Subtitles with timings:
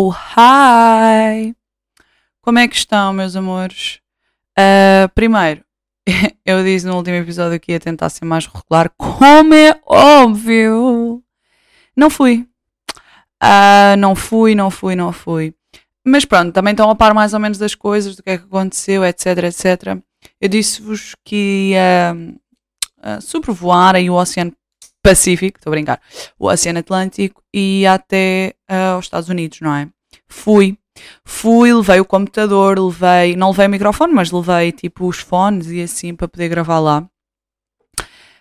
[0.00, 1.56] Oh, hi!
[2.40, 3.98] Como é que estão, meus amores?
[4.56, 5.64] Uh, primeiro,
[6.46, 11.20] eu disse no último episódio que ia tentar ser mais regular, como é óbvio.
[11.96, 12.46] Não fui.
[13.42, 15.52] Uh, não fui, não fui, não fui.
[16.06, 18.44] Mas pronto, também estão a par mais ou menos das coisas, do que é que
[18.44, 19.98] aconteceu, etc, etc.
[20.40, 22.16] Eu disse-vos que ia
[22.98, 24.52] uh, sobrevoar aí o Oceano
[25.08, 26.00] Pacífico, estou a brincar,
[26.38, 29.88] o Oceano Atlântico e até uh, aos Estados Unidos, não é?
[30.28, 30.76] Fui,
[31.24, 35.80] fui, levei o computador, levei, não levei o microfone, mas levei tipo os fones e
[35.80, 37.08] assim para poder gravar lá.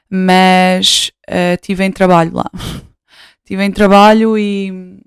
[0.10, 2.52] Mas uh, tive em trabalho lá.
[3.48, 5.00] tive em trabalho e,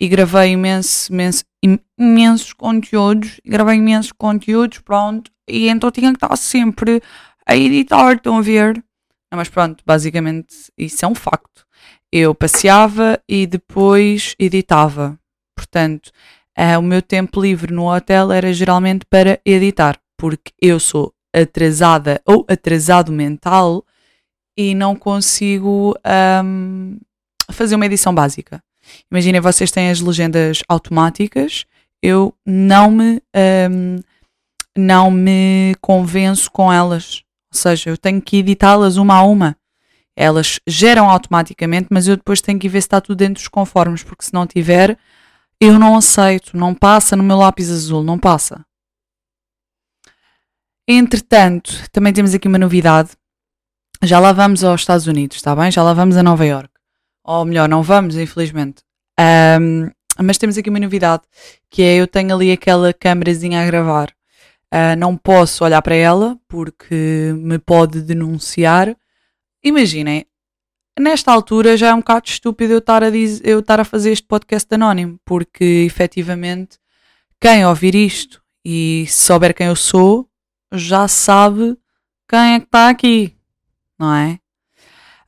[0.00, 1.44] e gravei imenso, imenso,
[1.98, 7.02] imensos conteúdos, gravei imensos conteúdos, pronto, e então tinha que estar sempre
[7.46, 8.82] a editar, estão a ver?
[9.30, 11.66] Não, mas pronto, basicamente isso é um facto.
[12.12, 15.18] Eu passeava e depois editava.
[15.56, 16.10] Portanto,
[16.58, 22.20] uh, o meu tempo livre no hotel era geralmente para editar, porque eu sou atrasada
[22.24, 23.84] ou atrasado mental
[24.56, 25.96] e não consigo
[26.44, 26.98] um,
[27.50, 28.62] fazer uma edição básica.
[29.10, 31.64] Imaginem, vocês têm as legendas automáticas,
[32.00, 33.20] eu não me,
[33.70, 33.96] um,
[34.76, 37.23] não me convenço com elas.
[37.54, 39.56] Ou seja, eu tenho que editá-las uma a uma.
[40.16, 44.02] Elas geram automaticamente, mas eu depois tenho que ver se está tudo dentro dos conformes,
[44.02, 44.98] porque se não tiver,
[45.60, 48.64] eu não aceito, não passa no meu lápis azul, não passa.
[50.86, 53.10] Entretanto, também temos aqui uma novidade.
[54.02, 55.70] Já lá vamos aos Estados Unidos, está bem?
[55.70, 56.70] Já lá vamos a Nova York.
[57.22, 58.82] Ou melhor, não vamos, infelizmente.
[59.18, 59.90] Um,
[60.22, 61.22] mas temos aqui uma novidade,
[61.70, 64.12] que é eu tenho ali aquela câmerazinha a gravar
[64.74, 68.96] Uh, não posso olhar para ela porque me pode denunciar.
[69.62, 70.26] Imaginem,
[70.98, 73.08] nesta altura já é um bocado estúpido eu estar a,
[73.44, 76.76] eu estar a fazer este podcast anónimo, porque efetivamente
[77.40, 80.28] quem ouvir isto e souber quem eu sou
[80.72, 81.78] já sabe
[82.28, 83.36] quem é que está aqui,
[83.96, 84.40] não é?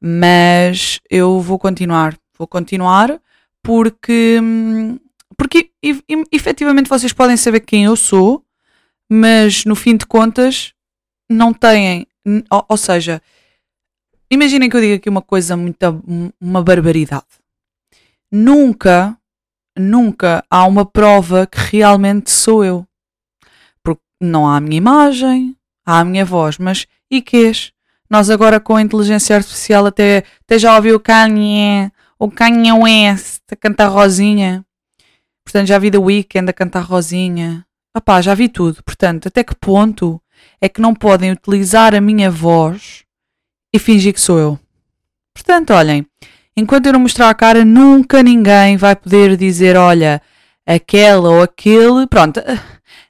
[0.01, 3.21] Mas eu vou continuar, vou continuar
[3.63, 4.99] porque, hum,
[5.37, 5.71] porque
[6.33, 8.46] efetivamente vocês podem saber quem eu sou
[9.11, 10.73] mas no fim de contas
[11.31, 12.07] não têm.
[12.51, 13.23] Ou, ou seja,
[14.31, 15.79] imaginem que eu diga aqui uma coisa muito.
[16.41, 17.25] uma barbaridade.
[18.31, 19.17] Nunca,
[19.79, 22.87] nunca há uma prova que realmente sou eu.
[23.83, 27.73] Porque não há a minha imagem, há a minha voz, mas e quês?
[28.09, 33.43] Nós agora com a inteligência artificial até, até já ouviu o Kanye, o Kanye West
[33.51, 34.65] a cantar Rosinha.
[35.45, 37.66] Portanto, já vi The Weeknd a cantar Rosinha.
[37.97, 38.83] Opá, já vi tudo.
[38.85, 40.21] Portanto, até que ponto
[40.61, 43.05] é que não podem utilizar a minha voz
[43.73, 44.61] e fingir que sou eu?
[45.33, 46.07] Portanto, olhem,
[46.55, 50.21] enquanto eu não mostrar a cara, nunca ninguém vai poder dizer, olha,
[50.67, 52.07] aquela ou aquele.
[52.07, 52.39] Pronto,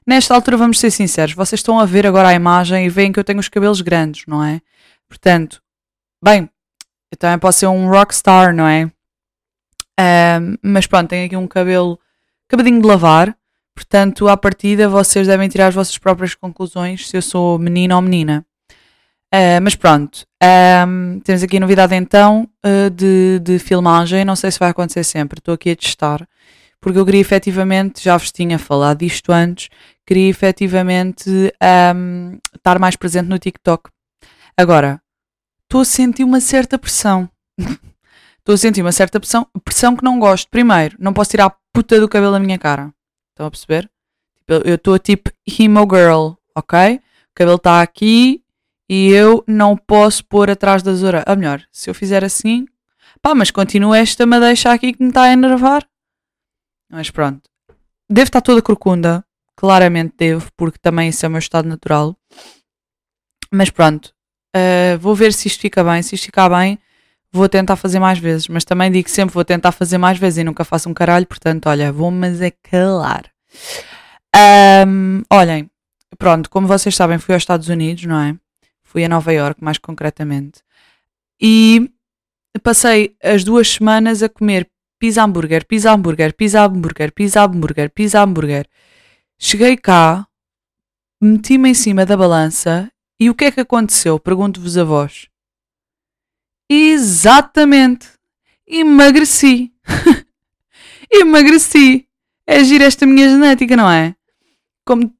[0.07, 3.19] nesta altura vamos ser sinceros, vocês estão a ver agora a imagem e veem que
[3.19, 4.61] eu tenho os cabelos grandes, não é?
[5.09, 5.61] Portanto,
[6.23, 6.49] bem,
[7.11, 8.89] eu também posso ser um rockstar, não é?
[9.99, 11.99] Um, mas pronto, tenho aqui um cabelo
[12.47, 13.35] acabadinho de lavar.
[13.77, 18.01] Portanto, à partida, vocês devem tirar as vossas próprias conclusões se eu sou menina ou
[18.01, 18.43] menina.
[19.31, 20.25] Uh, mas pronto,
[20.87, 24.25] um, temos aqui a novidade então uh, de, de filmagem.
[24.25, 26.27] Não sei se vai acontecer sempre, estou aqui a testar,
[26.81, 29.69] porque eu queria efetivamente, já vos tinha falado disto antes,
[30.07, 31.29] queria efetivamente
[31.95, 33.91] um, estar mais presente no TikTok.
[34.57, 34.99] Agora,
[35.65, 37.29] estou a sentir uma certa pressão.
[38.39, 40.49] Estou a sentir uma certa pressão, pressão que não gosto.
[40.49, 42.93] Primeiro, não posso tirar a puta do cabelo da minha cara.
[43.37, 43.87] Estão a perceber?
[44.35, 46.95] Tipo, eu estou tipo emo girl, ok?
[46.95, 47.01] O
[47.35, 48.43] cabelo está aqui
[48.89, 51.25] e eu não posso pôr atrás das orelhas.
[51.29, 52.65] Ou melhor, se eu fizer assim,
[53.21, 55.87] pá, mas continua esta me deixa aqui que me está a enervar.
[56.89, 57.47] Mas pronto.
[58.09, 59.23] Devo estar toda corcunda.
[59.55, 62.17] Claramente devo, porque também isso é o meu estado natural.
[63.51, 64.15] Mas pronto.
[64.55, 66.01] Uh, vou ver se isto fica bem.
[66.01, 66.79] Se isto ficar bem,
[67.31, 70.43] vou tentar fazer mais vezes, mas também digo sempre vou tentar fazer mais vezes e
[70.43, 73.25] nunca faço um caralho, portanto, olha, vou mas é calar.
[74.87, 75.69] Um, olhem,
[76.17, 78.35] pronto, como vocês sabem, fui aos Estados Unidos, não é?
[78.83, 80.61] Fui a Nova York, mais concretamente,
[81.39, 81.91] e
[82.63, 84.69] passei as duas semanas a comer
[84.99, 88.67] pizza hambúrguer, pizza hambúrguer, pizza hambúrguer, pizza hambúrguer, pizza hambúrguer.
[89.37, 90.25] Cheguei cá,
[91.21, 94.19] meti-me em cima da balança e o que é que aconteceu?
[94.19, 95.27] Pergunto-vos a vós.
[96.69, 98.09] Exatamente.
[98.67, 99.71] Emagreci.
[101.11, 102.05] Emagreci.
[102.45, 104.15] É agir esta minha genética, não é?
[104.85, 105.13] Como,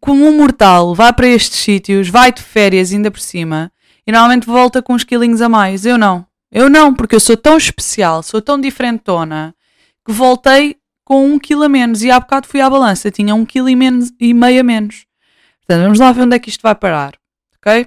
[0.00, 3.72] como um mortal vai para estes sítios, vai de férias ainda por cima
[4.06, 5.84] e normalmente volta com uns quilinhos a mais.
[5.84, 6.26] Eu não.
[6.50, 9.54] Eu não, porque eu sou tão especial, sou tão diferentona
[10.04, 12.02] que voltei com um quilo a menos.
[12.02, 15.06] E há bocado fui à balança, tinha um quilo e, menos, e meio a menos.
[15.60, 17.18] Portanto, vamos lá ver onde é que isto vai parar,
[17.56, 17.86] ok?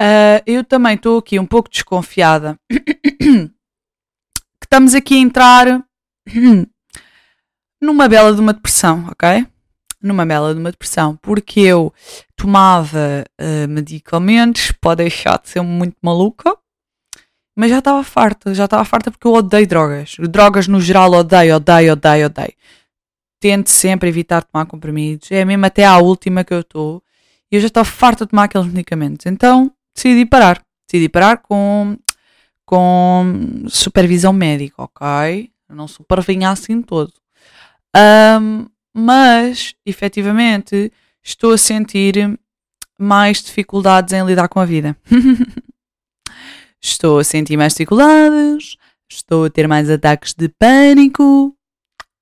[0.00, 3.50] Uh, eu também estou aqui um pouco desconfiada que
[4.62, 5.84] estamos aqui a entrar
[7.80, 9.46] numa bela de uma depressão, ok?
[10.02, 11.94] Numa bela de uma depressão, porque eu
[12.36, 16.54] tomava uh, medicamentos, pode deixar de ser muito maluca,
[17.56, 20.16] mas já estava farta, já estava farta porque eu odeio drogas.
[20.28, 22.54] Drogas no geral odeio, odeio, odeio, odeio.
[23.40, 27.02] Tento sempre evitar tomar comprimidos, é mesmo até à última que eu estou.
[27.50, 29.24] E eu já estou farta de tomar aqueles medicamentos.
[29.24, 30.62] Então decidi parar.
[30.86, 31.96] Decidi parar com,
[32.64, 35.50] com supervisão médica, ok?
[35.68, 37.12] Não supervinha assim todo.
[37.96, 42.38] Um, mas, efetivamente, estou a sentir
[42.98, 44.96] mais dificuldades em lidar com a vida.
[46.80, 48.76] estou a sentir mais dificuldades,
[49.10, 51.54] estou a ter mais ataques de pânico.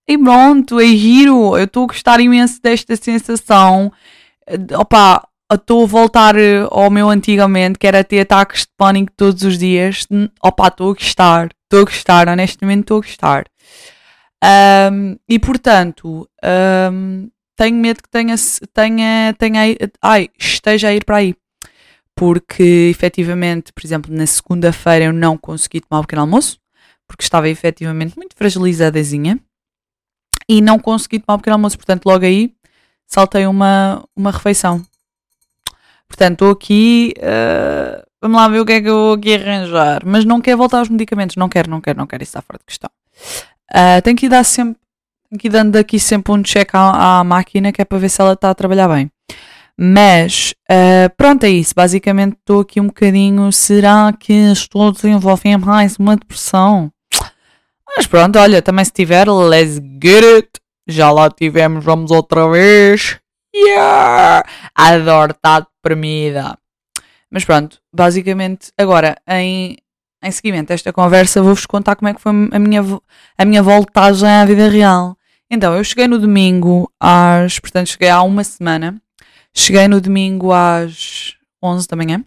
[0.09, 1.57] E pronto, é giro.
[1.57, 3.93] Eu estou a gostar imenso desta sensação.
[4.79, 9.43] Opa, estou a voltar eh, ao meu antigamente, que era ter ataques de pânico todos
[9.43, 10.07] os dias.
[10.43, 13.45] Opa, estou a gostar, estou a gostar, honestamente estou a gostar.
[14.93, 16.29] Um, e portanto,
[16.93, 18.35] um, tenho medo que tenha,
[18.73, 19.61] tenha, tenha,
[20.03, 21.35] ai, esteja a ir para aí.
[22.17, 26.59] Porque efetivamente, por exemplo, na segunda-feira eu não consegui tomar o pequeno almoço,
[27.09, 29.39] porque estava efetivamente muito fragilizadazinha
[30.49, 32.55] e não consegui tomar o pequeno almoço, portanto, logo aí
[33.07, 34.85] saltei uma, uma refeição.
[36.15, 37.13] Portanto, estou aqui.
[37.19, 40.03] Uh, vamos lá ver o que é que eu vou aqui arranjar.
[40.07, 41.35] Mas não quero voltar aos medicamentos.
[41.35, 42.23] Não quero, não quero, não quero.
[42.23, 42.89] Isso está fora de questão.
[43.73, 44.77] Uh, tenho que ir dar sempre.
[45.29, 48.09] Tenho que ir dando aqui sempre um check à, à máquina que é para ver
[48.09, 49.11] se ela está a trabalhar bem.
[49.77, 51.75] Mas uh, pronto, é isso.
[51.75, 53.51] Basicamente estou aqui um bocadinho.
[53.51, 56.93] Será que estou a desenvolver mais uma depressão?
[57.97, 60.49] Mas pronto, olha, também se tiver, let's get it.
[60.87, 63.19] Já lá tivemos, vamos outra vez.
[63.55, 64.45] Yeah!
[64.75, 66.59] Adoro estar deprimida.
[67.31, 69.77] Mas pronto, basicamente, agora, em,
[70.23, 72.83] em seguimento a esta conversa, vou-vos contar como é que foi a minha,
[73.39, 75.17] a minha voltagem à vida real.
[75.51, 77.59] Então, eu cheguei no domingo às.
[77.59, 79.01] Portanto, cheguei há uma semana.
[79.53, 82.25] Cheguei no domingo às 11 da manhã.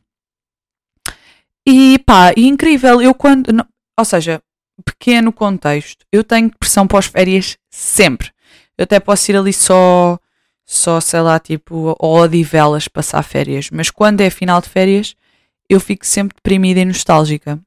[1.66, 3.52] E pá, e incrível, eu quando.
[3.52, 3.66] Não,
[3.98, 4.42] ou seja,
[4.86, 8.32] pequeno contexto, eu tenho depressão pós-férias sempre.
[8.78, 10.18] Eu até posso ir ali só
[10.68, 13.70] só, sei lá, tipo, ou odivelas passar férias.
[13.72, 15.16] Mas quando é final de férias,
[15.70, 17.58] eu fico sempre deprimida e nostálgica.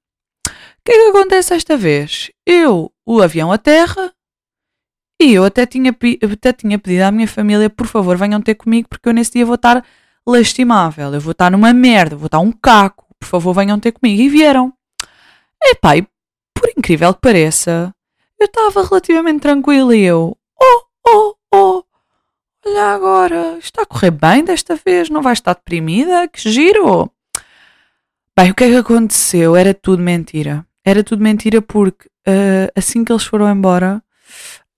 [0.46, 0.52] O
[0.84, 2.30] que é que acontece esta vez?
[2.46, 4.12] Eu, o avião a terra,
[5.20, 5.96] e eu até tinha,
[6.32, 9.46] até tinha pedido à minha família, por favor, venham ter comigo, porque eu nesse dia
[9.46, 9.84] vou estar
[10.26, 14.20] lastimável, eu vou estar numa merda, vou estar um caco, por favor, venham ter comigo.
[14.20, 14.72] E vieram.
[15.62, 16.06] Epá, e
[16.54, 17.94] por incrível que pareça,
[18.38, 21.34] eu estava relativamente tranquila e eu, oh, oh,
[22.70, 26.28] Olha agora, está a correr bem desta vez, não vai estar deprimida?
[26.28, 27.10] Que giro!
[28.38, 29.56] Bem, o que é que aconteceu?
[29.56, 30.64] Era tudo mentira.
[30.84, 34.00] Era tudo mentira porque uh, assim que eles foram embora,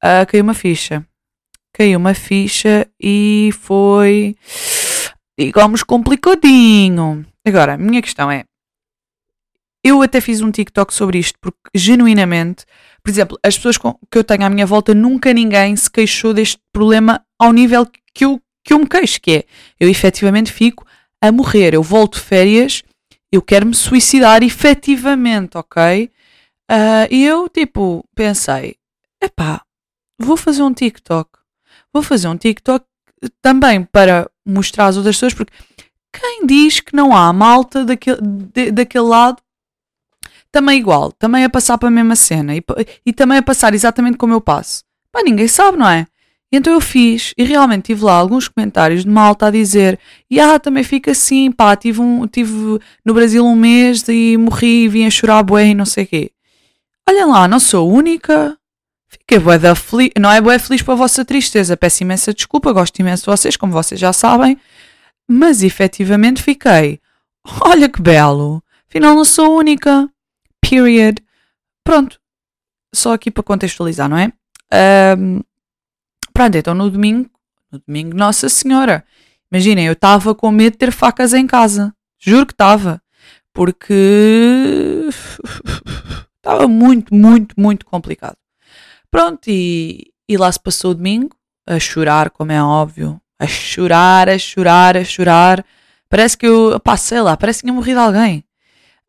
[0.02, 1.06] uh, caiu uma ficha.
[1.70, 4.36] Caiu uma ficha e foi,
[5.38, 7.26] digamos, complicadinho.
[7.46, 8.44] Agora, a minha questão é:
[9.84, 12.64] eu até fiz um TikTok sobre isto porque genuinamente,
[13.02, 16.58] por exemplo, as pessoas que eu tenho à minha volta, nunca ninguém se queixou deste
[16.72, 19.44] problema ao nível que eu, que eu me queixo, que é
[19.80, 20.86] eu efetivamente fico
[21.20, 22.82] a morrer, eu volto de férias,
[23.30, 26.10] eu quero me suicidar efetivamente, ok?
[26.70, 28.76] Uh, e eu, tipo, pensei,
[29.22, 29.62] epá,
[30.18, 31.30] vou fazer um TikTok.
[31.92, 32.84] Vou fazer um TikTok
[33.40, 35.52] também para mostrar às outras pessoas, porque
[36.12, 39.42] quem diz que não há malta daquele, de, daquele lado
[40.52, 42.62] também igual, também a passar para a mesma cena e,
[43.06, 44.84] e também a passar exatamente como eu passo?
[45.10, 46.06] Pá, ninguém sabe, não é?
[46.52, 49.98] Então eu fiz e realmente tive lá alguns comentários de malta a dizer:
[50.30, 54.84] e ah, também fica assim, pá, tive, um, tive no Brasil um mês e morri
[54.84, 56.30] e vim a chorar bué e não sei o quê.
[57.08, 58.56] Olhem lá, não sou única.
[59.08, 62.72] Fiquei bué da feliz, não é bué feliz para a vossa tristeza, peço imensa desculpa,
[62.72, 64.58] gosto imenso de vocês, como vocês já sabem,
[65.28, 67.00] mas efetivamente fiquei.
[67.60, 70.08] Olha que belo, afinal não sou única.
[70.62, 71.22] Period.
[71.84, 72.20] Pronto,
[72.94, 74.32] só aqui para contextualizar, não é?
[75.18, 75.40] Um,
[76.32, 77.30] Pronto, então no domingo,
[77.70, 79.04] no domingo, Nossa Senhora,
[79.50, 81.94] imaginem, eu estava com medo de ter facas em casa.
[82.18, 83.02] Juro que estava.
[83.52, 85.08] Porque
[86.38, 88.36] estava muito, muito, muito complicado.
[89.10, 93.20] Pronto, e, e lá se passou o domingo, a chorar, como é óbvio.
[93.38, 95.64] A chorar, a chorar, a chorar.
[96.08, 98.42] Parece que eu, pá, sei lá, parece que tinha morrido alguém.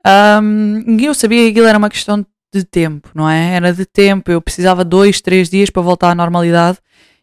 [0.05, 3.55] Um, eu sabia que aquilo era uma questão de tempo, não é?
[3.55, 6.77] Era de tempo, eu precisava dois, três dias para voltar à normalidade.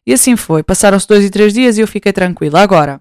[0.07, 0.63] E assim foi.
[0.63, 2.61] Passaram-se dois e três dias e eu fiquei tranquila.
[2.61, 3.01] Agora,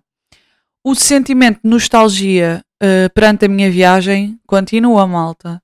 [0.83, 5.61] o sentimento de nostalgia uh, perante a minha viagem continua, malta.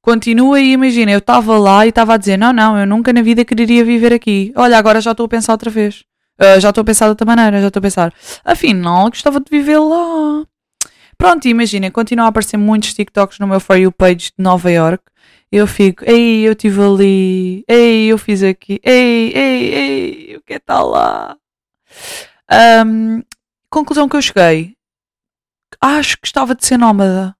[0.00, 3.22] Continua e imagina, eu estava lá e estava a dizer: não, não, eu nunca na
[3.22, 4.52] vida quereria viver aqui.
[4.56, 6.04] Olha, agora já estou a pensar outra vez.
[6.40, 8.12] Uh, já estou a pensar de outra maneira, já estou a pensar.
[8.44, 10.44] Afinal, gostava de viver lá.
[11.18, 15.02] Pronto, imagina, continuam a aparecer muitos TikToks no meu For You page de Nova York.
[15.50, 20.52] Eu fico, ei, eu estive ali, ei, eu fiz aqui, ei, ei, ei, o que
[20.52, 21.36] é está lá?
[22.86, 23.22] Um,
[23.68, 24.76] conclusão que eu cheguei.
[25.80, 27.34] Acho que estava de ser nómada.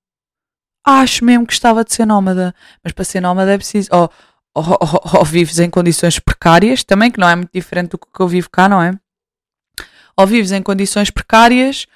[0.84, 2.54] Acho mesmo que estava de ser nómada.
[2.82, 3.88] Mas para ser nómada é preciso.
[3.92, 4.10] Ou,
[4.54, 8.20] ou, ou, ou vives em condições precárias, também, que não é muito diferente do que
[8.20, 8.92] eu vivo cá, não é?
[10.16, 11.86] Ou vives em condições precárias,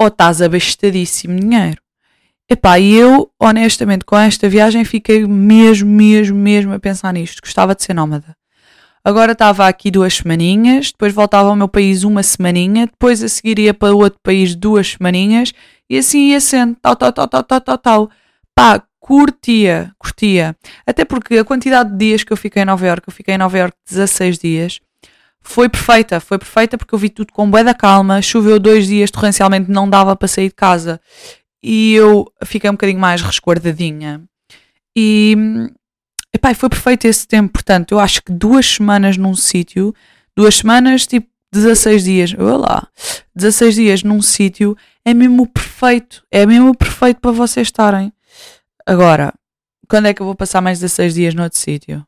[0.00, 1.78] ou estás abastadíssimo dinheiro.
[2.48, 7.42] Epá, e eu, honestamente, com esta viagem fiquei mesmo, mesmo, mesmo a pensar nisto.
[7.42, 8.34] Gostava de ser nómada.
[9.04, 13.58] Agora estava aqui duas semaninhas, depois voltava ao meu país uma semaninha, depois a seguir
[13.58, 15.52] ia para outro país duas semaninhas
[15.88, 18.10] e assim ia sendo, tal, tal, tal, tal, tal, tal, tal.
[18.54, 20.56] Pá, curtia, curtia.
[20.86, 23.38] Até porque a quantidade de dias que eu fiquei em Nova York, eu fiquei em
[23.38, 24.80] Nova York 16 dias,
[25.42, 29.10] foi perfeita, foi perfeita porque eu vi tudo com bué da calma, choveu dois dias
[29.10, 31.00] torrencialmente, não dava para sair de casa
[31.62, 34.22] e eu fiquei um bocadinho mais resguardadinha.
[34.96, 35.36] E
[36.32, 39.92] Epá, foi perfeito esse tempo, portanto, eu acho que duas semanas num sítio,
[40.36, 42.88] duas semanas, tipo 16 dias, olha lá,
[43.34, 48.12] 16 dias num sítio é mesmo perfeito, é mesmo perfeito para vocês estarem.
[48.86, 49.34] Agora,
[49.88, 52.06] quando é que eu vou passar mais 16 dias noutro sítio?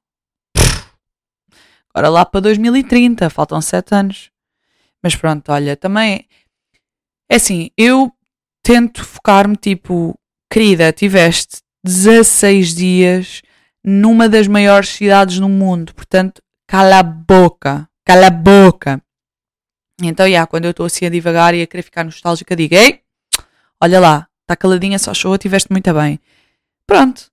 [1.95, 4.31] Agora lá para 2030, faltam 7 anos.
[5.03, 6.27] Mas pronto, olha, também
[7.31, 8.13] é assim, eu
[8.63, 10.19] tento focar-me tipo,
[10.51, 13.43] querida, tiveste 16 dias
[13.85, 15.95] numa das maiores cidades do mundo.
[15.95, 19.03] Portanto, cala a boca, cala a boca.
[20.01, 23.01] Então, yeah, quando eu estou assim a divagar e a querer ficar nostálgica, digo: Ei,
[23.81, 26.21] olha lá, está caladinha, só show, tiveste muito bem.
[26.87, 27.31] Pronto.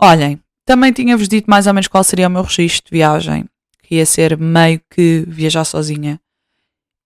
[0.00, 3.48] Olhem, também tinha-vos dito mais ou menos qual seria o meu registro de viagem,
[3.96, 6.20] ia ser meio que viajar sozinha.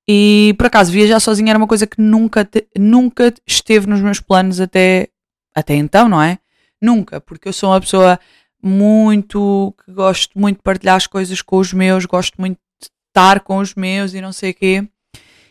[0.08, 4.58] E por acaso, viajar sozinha era uma coisa que nunca, nunca esteve nos meus planos
[4.58, 5.08] até,
[5.54, 6.38] até então, não é?
[6.80, 8.18] Nunca, porque eu sou uma pessoa
[8.62, 13.40] muito, que gosto muito de partilhar as coisas com os meus, gosto muito de estar
[13.40, 14.88] com os meus e não sei o quê.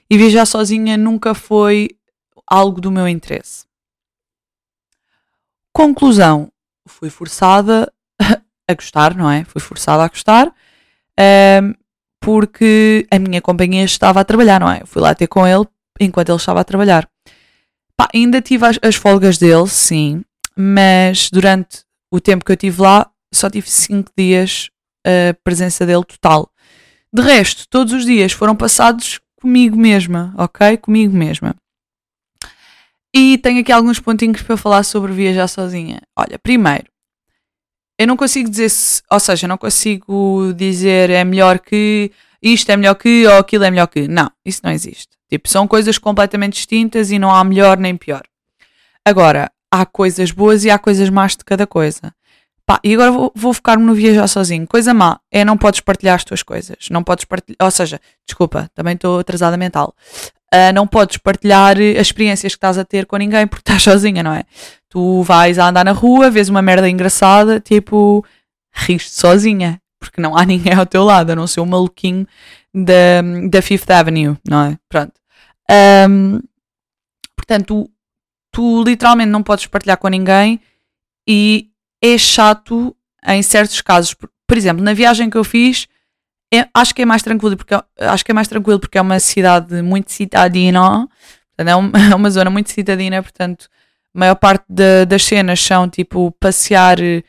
[0.10, 1.89] E viajar sozinha nunca foi
[2.48, 3.65] algo do meu interesse.
[5.72, 6.51] Conclusão,
[6.88, 7.94] fui forçada
[8.67, 9.44] a gostar, não é?
[9.44, 10.51] Fui forçada a gostar
[11.20, 11.74] um,
[12.22, 14.82] porque a minha companhia estava a trabalhar, não é?
[14.82, 15.66] Eu fui lá ter com ele
[16.00, 17.08] enquanto ele estava a trabalhar.
[17.96, 20.24] Pá, ainda tive as, as folgas dele, sim,
[20.56, 24.70] mas durante o tempo que eu tive lá, só tive 5 dias
[25.06, 26.52] a presença dele total.
[27.14, 30.78] De resto, todos os dias foram passados comigo mesma, ok?
[30.78, 31.56] Comigo mesma.
[33.16, 36.02] E tenho aqui alguns pontinhos para falar sobre viajar sozinha.
[36.16, 36.86] Olha, primeiro,
[37.98, 42.12] eu não consigo dizer se, ou seja, não consigo dizer é melhor que
[42.42, 44.08] isto é melhor que ou aquilo é melhor que.
[44.08, 45.10] Não, isso não existe.
[45.30, 48.22] Tipo, são coisas completamente distintas e não há melhor nem pior.
[49.04, 52.13] Agora, há coisas boas e há coisas más de cada coisa.
[52.66, 54.68] Pá, e agora vou, vou focar-me no viajar sozinho.
[54.68, 56.89] Coisa má é não podes partilhar as tuas coisas.
[56.92, 57.58] Não podes partilhar.
[57.62, 59.96] Ou seja, desculpa, também estou atrasada mental.
[60.54, 64.24] Uh, não podes partilhar as experiências que estás a ter com ninguém porque estás sozinha,
[64.24, 64.44] não é?
[64.89, 68.25] Tu vais a andar na rua, vês uma merda engraçada, tipo,
[68.74, 72.25] riste sozinha, porque não há ninguém ao teu lado, a não ser o maluquinho
[72.74, 74.77] da, da Fifth Avenue, não é?
[74.88, 75.13] Pronto.
[76.10, 76.39] Um,
[77.36, 77.89] portanto,
[78.51, 80.62] tu literalmente não podes partilhar com ninguém
[81.27, 81.70] e
[82.01, 84.13] é chato em certos casos.
[84.13, 85.88] Por exemplo, na viagem que eu fiz,
[86.54, 89.20] é, acho que é mais tranquilo porque acho que é mais tranquilo porque é uma
[89.20, 91.08] cidade muito citadina,
[91.58, 93.68] é uma, é uma zona muito citadina, portanto,
[94.16, 97.24] a maior parte de, das cenas são tipo passear eh,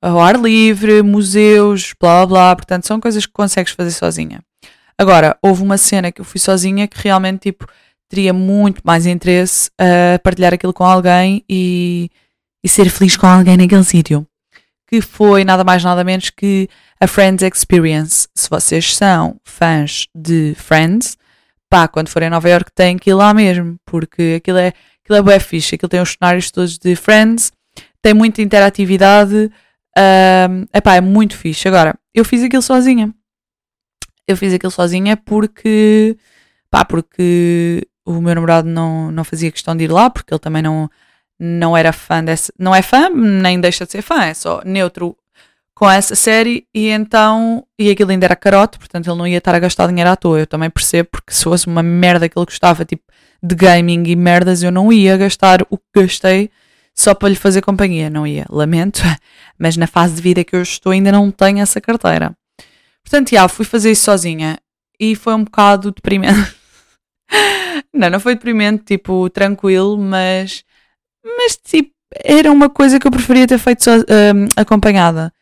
[0.00, 4.40] ao ar livre, museus, blá blá, portanto, são coisas que consegues fazer sozinha.
[4.96, 7.66] Agora, houve uma cena que eu fui sozinha que realmente tipo
[8.08, 12.10] teria muito mais interesse a partilhar aquilo com alguém e,
[12.62, 14.26] e ser feliz com alguém naquele sítio.
[14.90, 16.68] Que foi nada mais nada menos que
[17.00, 18.26] a Friends Experience.
[18.34, 21.16] Se vocês são fãs de Friends,
[21.68, 24.72] pá, quando forem a Nova York têm que ir lá mesmo, porque aquilo é,
[25.04, 27.52] aquilo é bem fixe, aquilo tem os cenários todos de Friends,
[28.02, 29.50] tem muita interatividade,
[29.96, 31.68] um, epá, é muito fixe.
[31.68, 33.14] Agora, eu fiz aquilo sozinha.
[34.26, 36.16] Eu fiz aquilo sozinha porque,
[36.68, 40.62] pá, porque o meu namorado não, não fazia questão de ir lá porque ele também
[40.62, 40.90] não,
[41.40, 42.52] não era fã dessa.
[42.58, 45.16] Não é fã, nem deixa de ser fã, é só neutro
[45.74, 49.54] com essa série e então, e aquilo ainda era carote, portanto ele não ia estar
[49.54, 50.40] a gastar dinheiro à toa.
[50.40, 53.02] Eu também percebo, porque se fosse uma merda que ele gostava, tipo
[53.42, 56.50] de gaming e merdas, eu não ia gastar o que gastei
[56.94, 58.44] só para lhe fazer companhia, não ia.
[58.50, 59.00] Lamento,
[59.58, 62.36] mas na fase de vida que eu estou ainda não tenho essa carteira.
[63.02, 64.58] Portanto, já, fui fazer isso sozinha
[64.98, 66.54] e foi um bocado deprimente.
[67.94, 70.62] não, não foi deprimente, tipo, tranquilo, mas,
[71.24, 75.32] mas tipo, era uma coisa que eu preferia ter feito so, um, acompanhada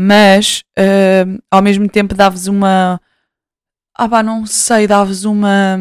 [0.00, 3.00] mas uh, ao mesmo tempo dava-vos uma.
[3.92, 5.76] Ah, pá, não sei, dava-vos uma.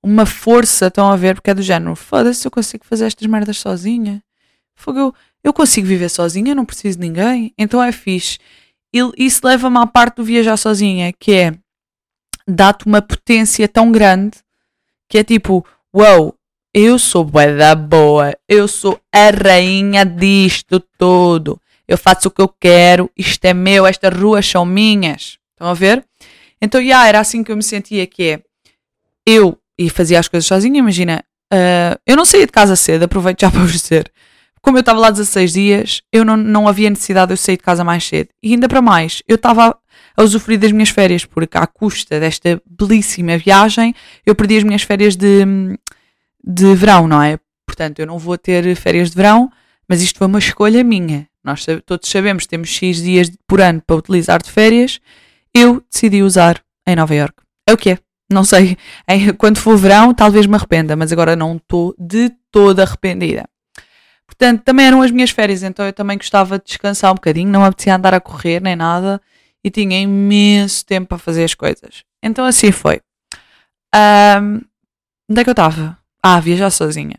[0.00, 1.96] Uma força, estão a ver, porque é do género.
[1.96, 4.22] Foda-se, eu consigo fazer estas merdas sozinha.
[4.76, 7.52] Fogo, eu, eu consigo viver sozinha, não preciso de ninguém.
[7.58, 8.38] Então é fixe.
[8.94, 11.52] E isso leva-me à parte do viajar sozinha, que é
[12.46, 14.38] dá-te uma potência tão grande
[15.08, 16.35] que é tipo, uau, wow,
[16.78, 22.40] eu sou bué da boa, eu sou a rainha disto tudo eu faço o que
[22.40, 25.38] eu quero, isto é meu, estas ruas são minhas.
[25.52, 26.04] Estão a ver?
[26.60, 28.40] Então, já yeah, era assim que eu me sentia, que é,
[29.24, 33.40] eu, e fazia as coisas sozinha, imagina, uh, eu não saía de casa cedo, aproveito
[33.40, 34.10] já para vos dizer.
[34.60, 37.62] Como eu estava lá 16 dias, eu não, não havia necessidade de eu sair de
[37.62, 38.30] casa mais cedo.
[38.42, 39.78] E ainda para mais, eu estava
[40.16, 44.82] a usufruir das minhas férias, porque à custa desta belíssima viagem, eu perdi as minhas
[44.82, 45.44] férias de,
[46.46, 47.38] de verão, não é?
[47.66, 49.50] Portanto, eu não vou ter férias de verão,
[49.88, 51.28] mas isto foi uma escolha minha.
[51.42, 55.00] Nós todos sabemos que temos X dias por ano para utilizar de férias.
[55.54, 57.34] Eu decidi usar em Nova York.
[57.68, 57.98] É o que é.
[58.30, 58.76] Não sei.
[59.38, 63.48] Quando for verão, talvez me arrependa, mas agora não estou de toda arrependida.
[64.26, 67.60] Portanto, também eram as minhas férias, então eu também gostava de descansar um bocadinho, não
[67.60, 69.20] me apetecia andar a correr nem nada
[69.62, 72.02] e tinha imenso tempo para fazer as coisas.
[72.22, 73.00] Então assim foi.
[73.94, 74.60] Um,
[75.30, 75.96] onde é que eu estava?
[76.28, 77.16] Ah, viajar sozinha.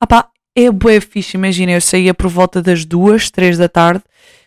[0.00, 4.02] Ah pá, é bué fixe, imagina, eu saía por volta das duas, três da tarde,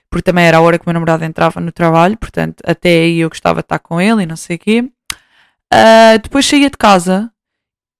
[0.09, 3.19] porque também era a hora que o meu namorado entrava no trabalho, portanto, até aí
[3.19, 4.81] eu gostava de estar com ele e não sei o quê.
[5.73, 7.31] Uh, depois saía de casa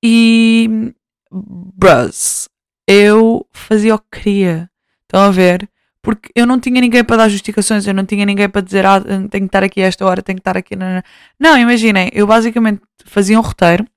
[0.04, 0.94] e.
[1.32, 2.50] Bros,
[2.86, 4.70] eu fazia o que queria.
[5.04, 5.70] Estão a ver?
[6.02, 9.00] Porque eu não tinha ninguém para dar justificações, eu não tinha ninguém para dizer, ah,
[9.00, 10.76] tenho que estar aqui a esta hora, tenho que estar aqui.
[10.76, 11.02] Não,
[11.40, 13.88] não imaginem, eu basicamente fazia um roteiro,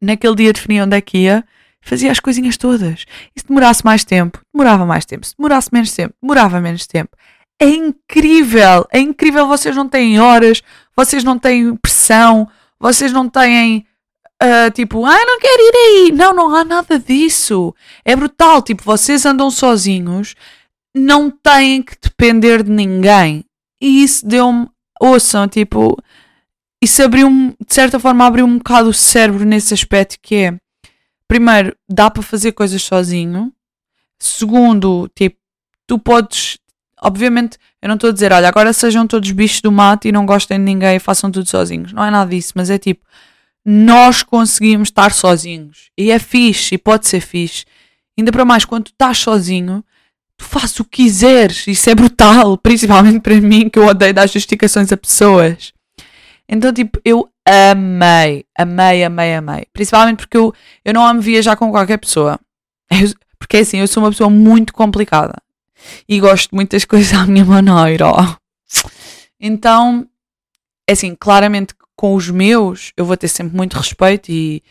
[0.00, 1.44] naquele dia definia onde é que ia
[1.86, 3.06] fazia as coisinhas todas.
[3.34, 5.24] E se demorasse mais tempo, demorava mais tempo.
[5.24, 7.16] Se demorasse menos tempo, demorava menos tempo.
[7.60, 9.46] É incrível, é incrível.
[9.46, 10.62] Vocês não têm horas,
[10.96, 13.86] vocês não têm pressão, vocês não têm
[14.42, 16.12] uh, tipo, ah, não quero ir aí.
[16.12, 17.74] Não, não há nada disso.
[18.04, 18.60] É brutal.
[18.60, 20.34] Tipo, vocês andam sozinhos,
[20.94, 23.44] não têm que depender de ninguém.
[23.80, 24.68] E isso deu-me,
[25.00, 25.96] ouçam, tipo,
[26.86, 30.58] isso abriu-me, de certa forma, abriu um bocado o cérebro nesse aspecto que é
[31.26, 33.52] primeiro, dá para fazer coisas sozinho.
[34.20, 35.36] Segundo, tipo,
[35.84, 36.58] tu podes.
[37.02, 40.24] Obviamente, eu não estou a dizer, olha, agora sejam todos bichos do mato e não
[40.24, 41.92] gostem de ninguém e façam tudo sozinhos.
[41.92, 43.04] Não é nada disso, mas é tipo,
[43.64, 45.90] nós conseguimos estar sozinhos.
[45.98, 47.64] E é fixe, e pode ser fixe.
[48.16, 49.84] Ainda para mais, quando tu estás sozinho,
[50.36, 51.66] tu fazes o que quiseres.
[51.66, 55.74] Isso é brutal, principalmente para mim, que eu odeio dar justificações a pessoas.
[56.48, 59.66] Então, tipo, eu amei, amei, amei, amei.
[59.72, 60.54] Principalmente porque eu,
[60.84, 62.38] eu não amo viajar com qualquer pessoa.
[62.90, 65.34] Eu, porque assim, eu sou uma pessoa muito complicada
[66.08, 68.06] e gosto de muitas coisas à minha maneira.
[69.38, 70.08] Então,
[70.88, 74.62] é assim, claramente com os meus eu vou ter sempre muito respeito e,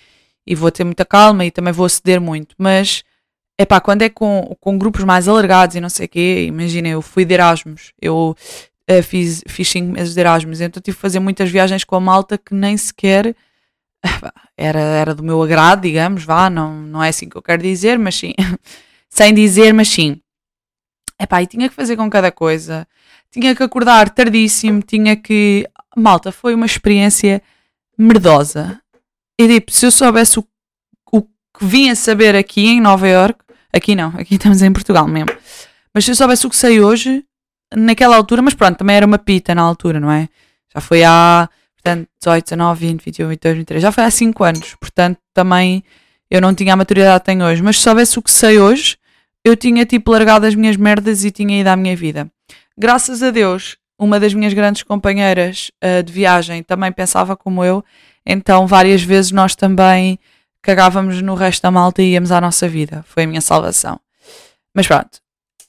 [0.46, 2.56] e vou ter muita calma e também vou ceder muito.
[2.58, 3.04] Mas,
[3.58, 6.88] é pá, quando é com, com grupos mais alargados e não sei o quê, imagina,
[6.88, 8.36] eu fui de Erasmus, eu
[8.89, 12.00] uh, fiz, fiz cinco meses de Erasmus, então tive que fazer muitas viagens com a
[12.00, 13.36] malta que nem sequer
[14.58, 17.98] era, era do meu agrado, digamos, vá, não, não é assim que eu quero dizer,
[17.98, 18.34] mas sim,
[19.10, 20.21] sem dizer, mas sim.
[21.19, 22.88] Epá, e tinha que fazer com cada coisa,
[23.32, 25.67] tinha que acordar tardíssimo, tinha que.
[25.95, 27.41] Malta, foi uma experiência
[27.98, 28.82] merdosa.
[29.39, 30.48] E tipo, se eu soubesse o,
[31.12, 31.30] o que
[31.62, 33.39] vinha saber aqui em Nova York,
[33.71, 35.32] aqui não, aqui estamos em Portugal mesmo,
[35.93, 37.26] mas se eu soubesse o que sei hoje,
[37.76, 40.28] naquela altura, mas pronto, também era uma pita na altura, não é?
[40.74, 44.76] Já foi há, portanto, 18, 19, 20, 21, 22, 23, já foi há 5 anos,
[44.76, 45.84] portanto, também
[46.30, 48.98] eu não tinha a maturidade que tenho hoje, mas se soubesse o que sei hoje,
[49.44, 52.30] eu tinha tipo largado as minhas merdas e tinha ido à minha vida.
[52.78, 57.84] Graças a Deus, uma das minhas grandes companheiras uh, de viagem também pensava como eu,
[58.26, 60.20] então várias vezes nós também
[60.62, 63.06] cagávamos no resto da malta e íamos à nossa vida.
[63.08, 64.00] Foi a minha salvação.
[64.74, 65.22] Mas pronto,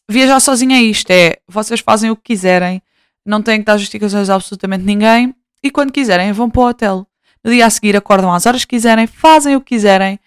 [0.09, 2.83] viajar sozinho é isto: é vocês fazem o que quiserem,
[3.25, 7.07] não têm que dar justificações a absolutamente ninguém e quando quiserem vão para o hotel.
[7.43, 10.19] No dia a seguir acordam às horas que quiserem, fazem o que quiserem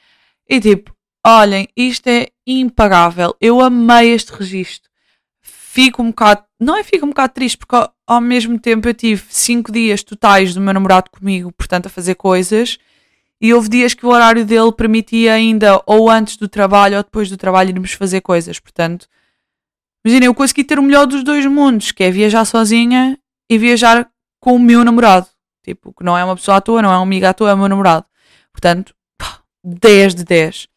[0.48, 0.94] e tipo,
[1.26, 3.36] olhem, isto é impagável.
[3.40, 4.90] Eu amei este registro.
[5.42, 8.94] fico um bocado, não é fico um bocado triste, porque ao, ao mesmo tempo eu
[8.94, 12.78] tive cinco dias totais do meu namorado comigo, portanto, a fazer coisas,
[13.40, 17.30] e houve dias que o horário dele permitia ainda, ou antes do trabalho ou depois
[17.30, 18.60] do trabalho, irmos fazer coisas.
[18.60, 19.08] Portanto,
[20.06, 23.18] imagina, eu consegui ter o melhor dos dois mundos, que é viajar sozinha
[23.50, 24.10] e viajar
[24.40, 25.28] com o meu namorado.
[25.64, 27.54] Tipo, que não é uma pessoa à toa, não é uma amiga à toa, é
[27.54, 28.06] o meu namorado.
[28.52, 28.96] Portanto,
[29.64, 30.68] 10 de 10.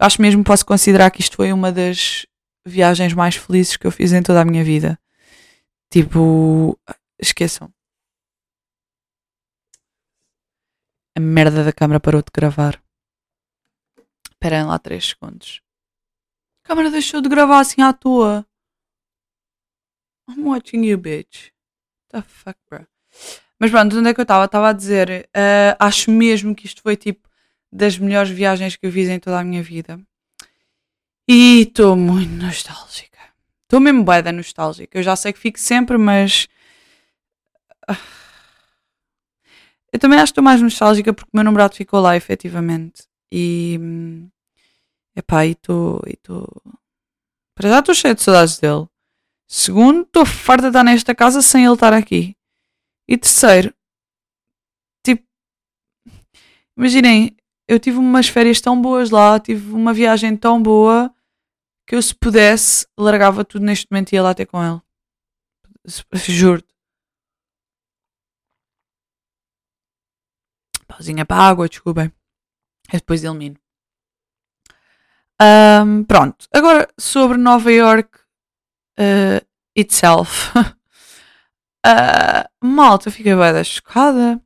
[0.00, 2.26] Eu acho mesmo que posso considerar que isto foi uma das
[2.66, 4.98] viagens mais felizes que eu fiz em toda a minha vida.
[5.90, 6.78] Tipo,
[7.18, 7.72] esqueçam.
[11.16, 12.80] A merda da câmera parou de gravar.
[14.30, 15.60] Esperem lá 3 segundos.
[16.62, 18.46] A câmera deixou de gravar assim à toa.
[20.28, 21.50] I'm watching you, bitch.
[22.10, 22.86] The fuck, bro.
[23.58, 24.44] Mas pronto, onde é que eu estava?
[24.44, 27.28] Estava a dizer, uh, acho mesmo que isto foi tipo
[27.72, 30.00] das melhores viagens que eu fiz em toda a minha vida.
[31.28, 33.18] E estou muito nostálgica.
[33.64, 34.98] Estou mesmo bué nostálgica.
[34.98, 36.48] Eu já sei que fico sempre, mas.
[37.86, 37.96] Ah,
[39.92, 43.04] eu também acho que estou mais nostálgica porque o meu namorado ficou lá, efetivamente.
[43.32, 43.78] E.
[45.16, 46.00] Epá, e estou.
[47.54, 48.86] Para já estou cheia de saudades dele.
[49.48, 52.36] Segundo, estou farta de estar nesta casa sem ele estar aqui.
[53.08, 53.74] E terceiro,
[55.02, 55.26] tipo.
[56.76, 57.34] Imaginem,
[57.66, 61.12] eu tive umas férias tão boas lá, tive uma viagem tão boa
[61.86, 64.82] que eu, se pudesse, largava tudo neste momento e ia lá ter com ele.
[66.12, 66.62] Juro.
[70.86, 72.12] Pausinha para a água, desculpem.
[72.92, 73.56] Eu depois elimino.
[75.40, 76.46] Um, pronto.
[76.52, 78.27] Agora sobre Nova York
[78.98, 80.52] uh, itself.
[80.58, 80.66] uh,
[82.62, 84.40] malta, fiquei bem chocada.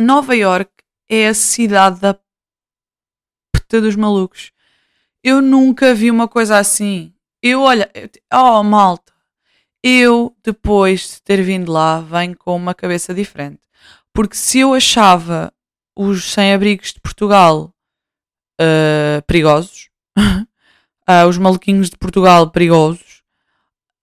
[0.00, 0.70] Nova York
[1.08, 2.18] é a cidade da
[3.52, 4.50] puta dos malucos.
[5.22, 7.14] Eu nunca vi uma coisa assim.
[7.42, 7.90] Eu, olha,
[8.32, 9.12] oh malta,
[9.82, 13.60] eu depois de ter vindo lá venho com uma cabeça diferente.
[14.12, 15.52] Porque se eu achava
[15.96, 17.74] os sem-abrigos de Portugal
[18.60, 23.13] uh, perigosos, uh, os maluquinhos de Portugal perigosos,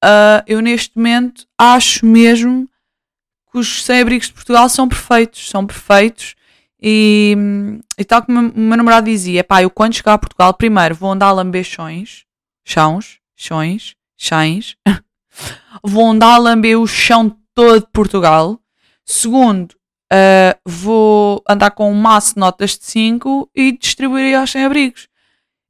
[0.04, 2.68] uh, eu neste momento acho mesmo
[3.52, 5.50] que os sem-abrigos de Portugal são perfeitos.
[5.50, 6.36] São perfeitos.
[6.82, 7.36] E,
[7.98, 11.12] e tal como o meu namorado dizia, pá, eu quando chegar a Portugal, primeiro vou
[11.12, 12.26] andar a lamber chões,
[12.66, 14.76] chãos, chões, chães,
[15.84, 18.60] vou andar a lamber o chão todo de Portugal.
[19.06, 19.74] Segundo,
[20.12, 25.08] uh, vou andar com um maço de notas de 5 e distribuir aos sem-abrigos.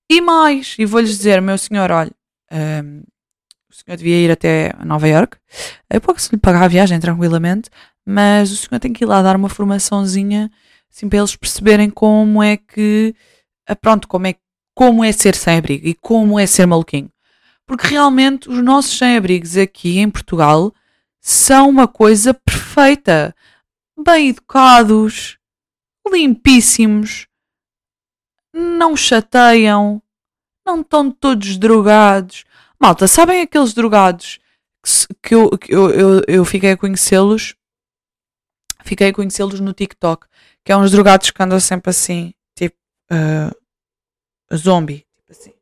[0.09, 2.11] E mais, e vou-lhes dizer, meu senhor, olha,
[2.51, 3.03] um, ehm,
[3.71, 5.37] o senhor devia ir até Nova York,
[5.89, 7.69] eu posso lhe pagar a viagem tranquilamente,
[8.05, 10.51] mas o senhor tem que ir lá dar uma formaçãozinha,
[10.91, 13.15] assim, para eles perceberem como é que,
[13.67, 14.35] ah, pronto, como é,
[14.75, 17.09] como é ser sem-abrigo e como é ser maluquinho.
[17.65, 20.73] Porque realmente os nossos sem-abrigos aqui em Portugal
[21.21, 23.33] são uma coisa perfeita
[23.97, 25.37] bem educados,
[26.11, 27.27] limpíssimos,
[28.53, 30.01] não chateiam,
[30.65, 32.43] não estão todos drogados.
[32.81, 34.39] Malta, sabem aqueles drogados
[35.21, 37.55] que, eu, que eu, eu, eu fiquei a conhecê-los?
[38.83, 40.25] Fiquei a conhecê-los no TikTok,
[40.65, 42.75] que é uns drogados que andam sempre assim, tipo
[43.11, 45.05] uh, zombie.
[45.15, 45.53] Tipo assim.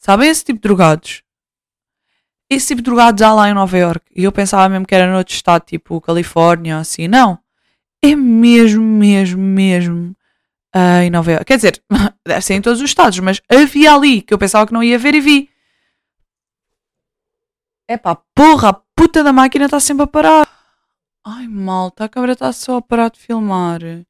[0.00, 1.22] Sabem esse tipo de drogados?
[2.50, 4.10] esse tipo de drogados há lá em Nova York.
[4.16, 7.06] E eu pensava mesmo que era noutro estado, tipo Califórnia, assim.
[7.06, 7.38] Não.
[8.02, 10.16] É mesmo, mesmo, mesmo
[10.74, 11.44] uh, em Nova York.
[11.44, 11.82] Quer dizer,
[12.26, 14.98] deve ser em todos os estados, mas havia ali que eu pensava que não ia
[14.98, 15.50] ver e vi.
[17.88, 20.46] É pá, porra, a puta da máquina está sempre a parar.
[21.24, 23.82] Ai, malta, a câmera está só a parar de filmar.
[23.82, 24.06] E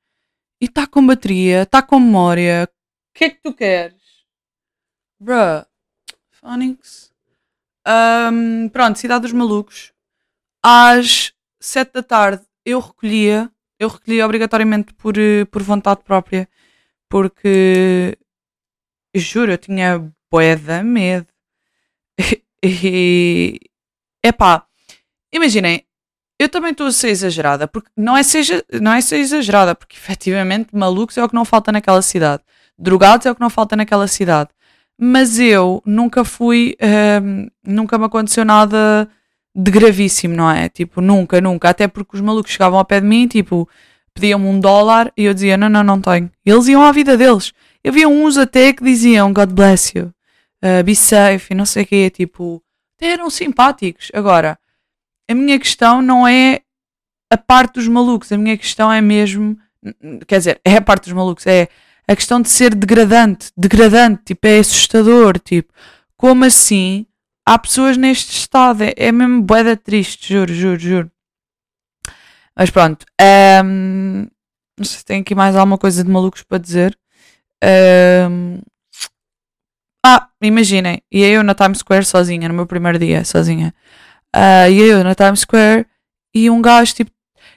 [0.64, 2.68] está com bateria, está com memória.
[3.11, 4.03] O que é que tu queres?
[5.21, 5.64] Bruh.
[6.31, 7.12] Phonics.
[7.87, 9.92] Um, pronto, Cidade dos Malucos.
[10.62, 16.49] Às sete da tarde eu recolhia, eu recolhia obrigatoriamente por, eh, por vontade própria,
[17.09, 18.17] porque
[19.14, 21.27] juro, eu tinha boeda medo.
[22.62, 23.61] e
[24.25, 24.67] epá,
[25.33, 25.85] imaginem,
[26.38, 29.97] eu também estou a ser exagerada, porque não é, seja, não é ser exagerada, porque
[29.97, 32.43] efetivamente malucos é o que não falta naquela cidade,
[32.79, 34.51] drogados é o que não falta naquela cidade
[34.99, 36.77] mas eu nunca fui,
[37.23, 39.09] um, nunca me aconteceu nada
[39.61, 40.68] de gravíssimo, não é?
[40.68, 41.68] Tipo, nunca, nunca.
[41.68, 43.68] Até porque os malucos chegavam ao pé de mim, tipo,
[44.14, 46.31] pediam-me um dólar e eu dizia, não, não, não tenho.
[46.47, 47.53] E eles iam à vida deles.
[47.83, 50.12] Eu via uns até que diziam, God bless you,
[50.64, 52.62] uh, be safe, não sei o quê, tipo,
[53.01, 54.12] eram simpáticos.
[54.14, 54.57] Agora,
[55.29, 56.61] a minha questão não é
[57.29, 59.59] a parte dos malucos, a minha questão é mesmo,
[60.29, 61.68] quer dizer, é a parte dos malucos, é
[62.07, 65.73] a questão de ser degradante, degradante, tipo, é assustador, tipo,
[66.16, 67.07] como assim
[67.49, 71.11] há pessoas neste estado, é, é mesmo boeda triste, juro, juro, juro.
[72.55, 73.07] Mas pronto,
[73.65, 74.27] um,
[74.77, 76.99] não sei se tem aqui mais alguma coisa de malucos para dizer.
[78.31, 78.61] Um,
[80.05, 83.75] ah, imaginem, e eu na Times Square sozinha, no meu primeiro dia, sozinha.
[84.37, 85.87] Uh, e eu na Times Square
[86.35, 87.11] e um gajo tipo.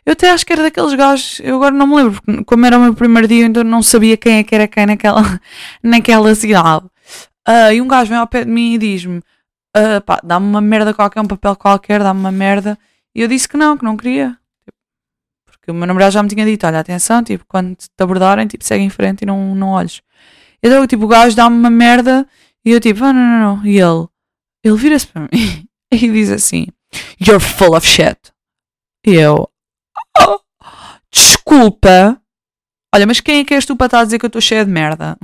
[0.05, 2.77] Eu até acho que era daqueles gajos, eu agora não me lembro, porque como era
[2.77, 5.21] o meu primeiro dia, então não sabia quem é que era quem naquela,
[5.83, 6.85] naquela cidade.
[7.47, 9.21] Uh, e um gajo vem ao pé de mim e diz-me:
[9.77, 12.77] uh, pá, dá-me uma merda qualquer, um papel qualquer, dá-me uma merda.
[13.15, 14.37] E eu disse que não, que não queria.
[14.65, 14.77] Tipo,
[15.45, 18.63] porque o meu namorado já me tinha dito: olha, atenção, tipo, quando te abordarem, tipo,
[18.63, 20.01] segue em frente e não, não olhes.
[20.63, 22.27] Então, tipo, o gajo dá-me uma merda
[22.63, 23.65] e eu, tipo, ah, não, não, não.
[23.65, 24.07] E ele,
[24.63, 26.67] ele vira-se para mim e diz assim:
[27.19, 28.17] You're full of shit.
[29.05, 29.49] E eu,
[30.19, 30.39] oh,
[31.11, 32.21] desculpa.
[32.93, 34.65] Olha, mas quem é que és tu para estar a dizer que eu estou cheia
[34.65, 35.17] de merda?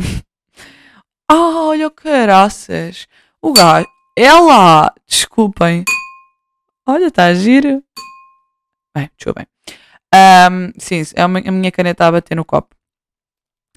[1.31, 3.07] oh, olha, caraças.
[3.41, 5.85] O gajo, ela, desculpem.
[6.87, 7.83] Olha, está a giro.
[8.95, 9.45] Bem, desculpem.
[10.11, 12.75] Um, sim, é a minha caneta a bater no copo.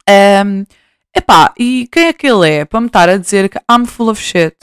[0.08, 0.64] Um,
[1.14, 4.08] epá, e quem é que ele é para me estar a dizer que I'm full
[4.08, 4.56] of shit?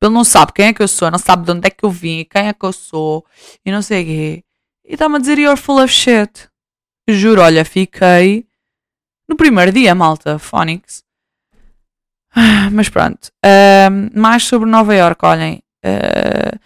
[0.00, 1.90] Ele não sabe quem é que eu sou, não sabe de onde é que eu
[1.90, 3.26] vim, quem é que eu sou
[3.66, 4.44] e não sei o quê.
[4.84, 6.48] E está-me a dizer you're full of shit.
[7.08, 8.46] Juro, olha, fiquei
[9.28, 11.02] no primeiro dia, malta, Phonics.
[12.72, 13.30] Mas pronto.
[13.44, 15.62] Uh, mais sobre Nova York, olhem.
[15.84, 16.58] Uh,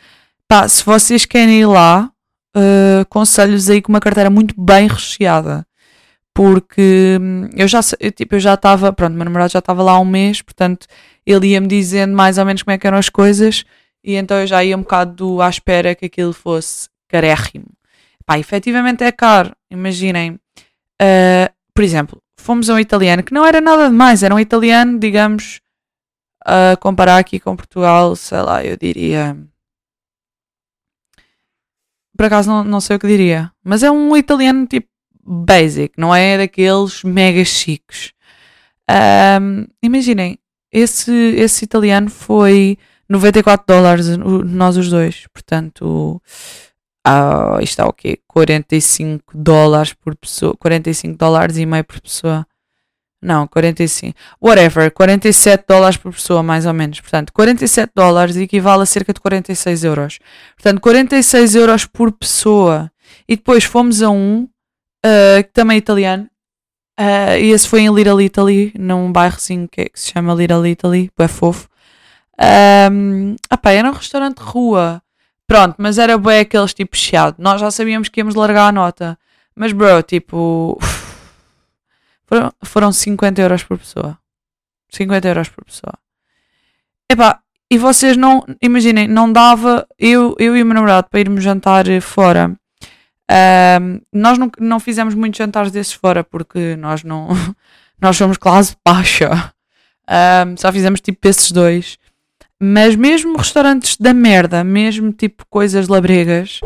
[0.49, 2.11] pá, se vocês querem ir lá,
[2.57, 5.67] uh, aconselho-vos aí com uma carteira muito bem recheada.
[6.35, 9.93] Porque hum, eu já eu, tipo, eu já estava, pronto, meu namorado já estava lá
[9.93, 10.87] há um mês, portanto
[11.27, 13.65] ele ia-me dizendo mais ou menos como é que eram as coisas
[14.03, 17.67] e então eu já ia um bocado à espera que aquilo fosse carérrimo.
[18.25, 20.39] Pá, efetivamente é caro, imaginem.
[21.75, 25.61] Por exemplo, fomos a um italiano que não era nada demais, era um italiano, digamos,
[26.45, 29.37] a comparar aqui com Portugal, sei lá, eu diria.
[32.17, 34.89] Por acaso não, não sei o que diria, mas é um italiano tipo
[35.25, 38.13] basic, não é daqueles mega chiques.
[38.91, 40.39] Um, imaginem,
[40.71, 42.77] esse, esse italiano foi
[43.09, 46.21] 94 dólares, nós os dois, portanto,
[47.05, 48.19] ah, isto é o quê?
[48.29, 52.47] 45 dólares por pessoa, 45 dólares e meio por pessoa.
[53.21, 54.19] Não, 45.
[54.41, 57.01] Whatever, 47 dólares por pessoa, mais ou menos.
[57.01, 60.19] Portanto, 47 dólares equivale a cerca de 46 euros.
[60.57, 62.91] Portanto, 46 euros por pessoa.
[63.29, 66.29] E depois fomos a um, uh, que também é italiano.
[66.99, 70.67] Uh, e esse foi em Little Italy, num bairrozinho que, é, que se chama Little
[70.67, 71.69] Italy, é fofo.
[72.91, 75.01] Um, opa, era um restaurante de rua.
[75.53, 77.37] Pronto, mas era bem aqueles tipo chiado.
[77.39, 79.19] Nós já sabíamos que íamos largar a nota.
[79.55, 80.79] Mas, bro, tipo.
[82.25, 84.19] Foram, foram 50 euros por pessoa.
[84.89, 85.93] 50 euros por pessoa.
[87.07, 88.43] Epá, e vocês não.
[88.63, 89.87] Imaginem, não dava.
[89.99, 92.57] Eu, eu e o meu namorado para irmos jantar fora.
[93.31, 97.29] Um, nós não, não fizemos muitos jantares desses fora porque nós não.
[98.01, 99.53] nós somos classe baixa.
[100.09, 101.99] Um, só fizemos tipo esses dois.
[102.65, 106.61] Mas mesmo restaurantes da merda, mesmo tipo coisas labregas,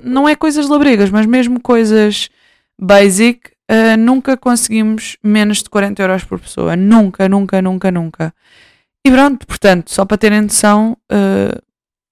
[0.00, 2.30] não é coisas labregas, mas mesmo coisas
[2.80, 6.76] basic, uh, nunca conseguimos menos de 40 euros por pessoa.
[6.76, 8.32] Nunca, nunca, nunca, nunca.
[9.04, 11.60] E pronto, portanto, só para terem noção, uh,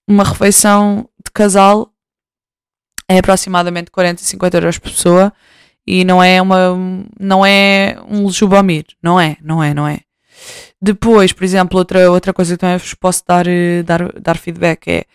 [0.05, 1.93] uma refeição de casal
[3.07, 5.31] é aproximadamente 40, 50 euros por pessoa
[5.87, 6.77] e não é uma
[7.17, 10.01] não é um lujubomir, não é, não é, não é.
[10.83, 14.85] Depois, por exemplo, outra, outra coisa que também vos posso dar, eh, dar, dar feedback
[14.89, 15.05] é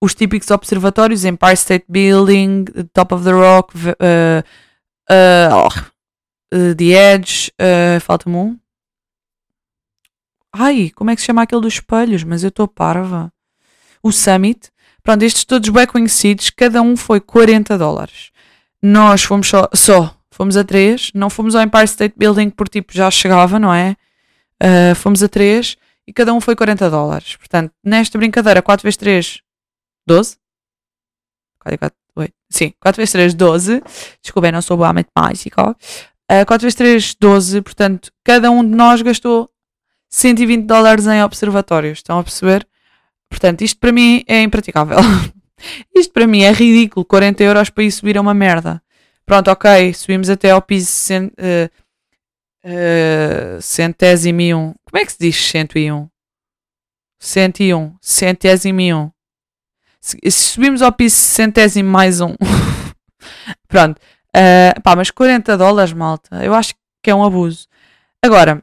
[0.00, 4.42] os típicos observatórios, Empire State Building, Top of the Rock, uh,
[5.08, 8.58] uh, The Edge, uh, falta-me um.
[10.52, 12.24] Ai, como é que se chama aquele dos espelhos?
[12.24, 13.32] Mas eu estou parva.
[14.02, 14.72] O Summit.
[15.04, 18.32] Pronto, estes todos bem conhecidos, cada um foi 40 dólares.
[18.82, 22.92] Nós fomos só, só fomos a três, não fomos ao Empire State Building por tipo
[22.92, 23.96] já chegava, não é?
[24.62, 27.36] Uh, fomos a 3 e cada um foi 40 dólares.
[27.36, 29.40] Portanto, nesta brincadeira, 4 vezes 3,
[30.06, 30.36] 12?
[31.58, 32.34] 4, 4, 8.
[32.48, 33.82] Sim, 4 vezes 3, 12.
[34.22, 35.70] Desculpem, não sou boa matemática.
[36.30, 37.62] Uh, 4 vezes 3, 12.
[37.62, 39.50] Portanto, cada um de nós gastou
[40.10, 41.98] 120 dólares em observatórios.
[41.98, 42.66] Estão a perceber?
[43.28, 44.98] Portanto, isto para mim é impraticável.
[45.94, 47.04] isto para mim é ridículo.
[47.04, 48.82] 40 euros para ir subir a uma merda.
[49.24, 51.70] Pronto, ok, subimos até ao piso uh,
[52.64, 54.74] uh, centésimo e um.
[54.84, 56.08] Como é que se diz cento e um?
[57.18, 57.94] Cento e um.
[58.00, 59.10] Centésimo e um.
[60.00, 62.34] Se, subimos ao piso centésimo mais um.
[63.68, 63.98] Pronto.
[64.34, 66.44] Uh, pá, mas 40 dólares, malta.
[66.44, 67.66] Eu acho que é um abuso.
[68.24, 68.62] Agora,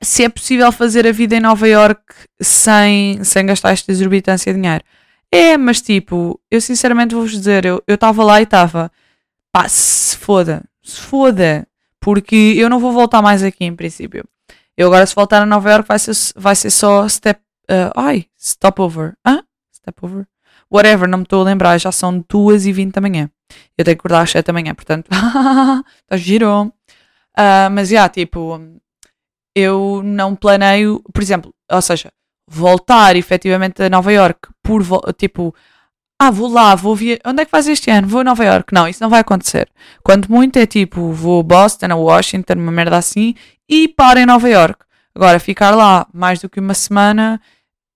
[0.00, 2.02] se é possível fazer a vida em Nova York
[2.40, 4.84] sem, sem gastar esta exorbitância de dinheiro.
[5.30, 8.90] É, mas tipo, eu sinceramente vou-vos dizer, eu estava lá e estava,
[9.52, 11.67] pá, se foda, se foda,
[12.00, 14.24] porque eu não vou voltar mais aqui em princípio.
[14.76, 18.26] Eu agora se voltar a Nova York vai ser, vai ser só step, uh, ai,
[18.38, 19.42] stopover, hã?
[19.74, 20.26] Stopover?
[20.70, 23.30] Whatever, não me estou a lembrar, já são 2h20 da manhã.
[23.76, 26.66] Eu tenho que acordar às 7 da manhã, portanto, está giro.
[26.66, 28.60] Uh, mas já, yeah, tipo,
[29.54, 32.12] eu não planeio, por exemplo, ou seja,
[32.48, 34.82] voltar efetivamente a Nova York por
[35.14, 35.54] tipo,
[36.20, 37.18] ah, vou lá, vou via...
[37.24, 38.08] onde é que faz este ano?
[38.08, 38.74] Vou a Nova York.
[38.74, 39.68] Não, isso não vai acontecer.
[40.02, 43.34] Quanto muito é tipo, vou a Boston, a Washington, uma merda assim,
[43.68, 44.84] e paro em Nova York.
[45.14, 47.40] Agora, ficar lá mais do que uma semana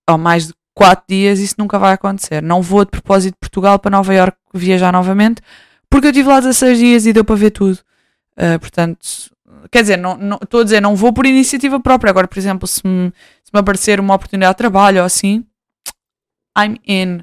[0.09, 2.41] ou mais de quatro dias, isso nunca vai acontecer.
[2.41, 5.41] Não vou de propósito de Portugal para Nova York viajar novamente,
[5.89, 7.79] porque eu estive lá 16 dias e deu para ver tudo.
[8.37, 8.99] Uh, portanto,
[9.71, 12.09] quer dizer, não, não, estou a dizer, não vou por iniciativa própria.
[12.09, 15.45] Agora, por exemplo, se me, se me aparecer uma oportunidade de trabalho ou assim,
[16.57, 17.21] I'm in.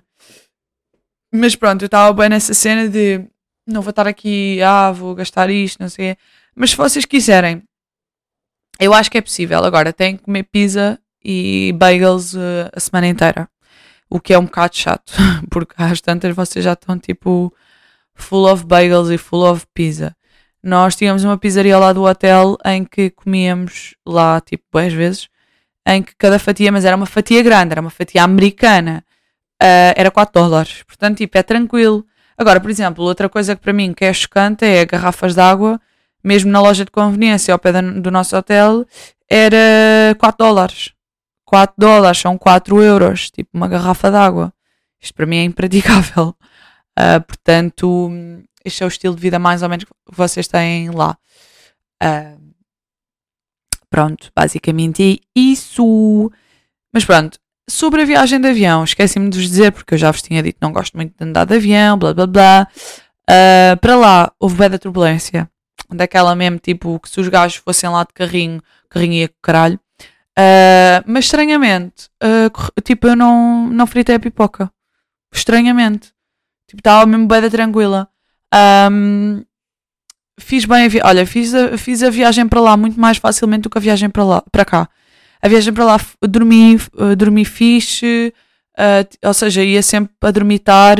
[1.32, 3.24] Mas pronto, eu estava bem nessa cena de
[3.66, 6.16] não vou estar aqui, ah, vou gastar isto, não sei.
[6.54, 7.62] Mas se vocês quiserem,
[8.80, 9.64] eu acho que é possível.
[9.64, 13.48] Agora, tem que comer pizza e bagels uh, a semana inteira.
[14.08, 15.12] O que é um bocado chato,
[15.50, 17.54] porque às tantas vocês já estão tipo
[18.14, 20.16] full of bagels e full of pizza
[20.62, 25.28] nós tínhamos uma pizzaria lá do hotel em que comíamos lá, tipo, boas vezes,
[25.86, 29.04] em que cada fatia, mas era uma fatia grande, era uma fatia americana,
[29.62, 30.82] uh, era 4 dólares.
[30.84, 32.04] Portanto, tipo, é tranquilo.
[32.36, 35.80] Agora, por exemplo, outra coisa que para mim que é chocante é garrafas de água,
[36.24, 38.86] mesmo na loja de conveniência ao pé do nosso hotel,
[39.28, 40.92] era 4 dólares.
[41.44, 44.52] 4 dólares são 4 euros, tipo uma garrafa de água.
[45.00, 46.34] Isto para mim é impraticável.
[46.98, 48.10] Uh, portanto,
[48.64, 51.16] este é o estilo de vida mais ou menos que vocês têm lá.
[52.02, 52.52] Uh,
[53.88, 56.30] pronto, basicamente é isso.
[56.92, 57.38] Mas pronto,
[57.70, 60.58] sobre a viagem de avião, esqueci-me de vos dizer, porque eu já vos tinha dito
[60.60, 62.68] não gosto muito de andar de avião, blá blá blá.
[63.22, 65.48] Uh, para lá houve bem da turbulência.
[65.88, 69.80] Daquela mesmo, tipo, que se os gajos fossem lá de carrinho, carrinho ia com caralho.
[70.38, 74.70] Uh, mas estranhamente, uh, tipo, eu não, não fritei a pipoca.
[75.32, 76.12] Estranhamente.
[76.68, 78.08] Tipo, estava mesmo bem da tranquila.
[78.92, 79.44] Um,
[80.38, 83.62] fiz bem a vi olha, fiz a, fiz a viagem para lá muito mais facilmente
[83.62, 84.88] do que a viagem para lá, para cá.
[85.42, 88.32] A viagem para lá dormi, uh, dormi fixe,
[88.78, 90.98] uh, ou seja, ia sempre a dormitar.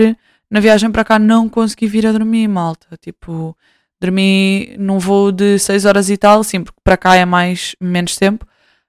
[0.50, 2.86] Na viagem para cá não consegui vir a dormir, malta.
[3.00, 3.56] Tipo,
[4.00, 8.16] dormi num voo de 6 horas e tal, sim, porque para cá é mais menos
[8.16, 8.46] tempo.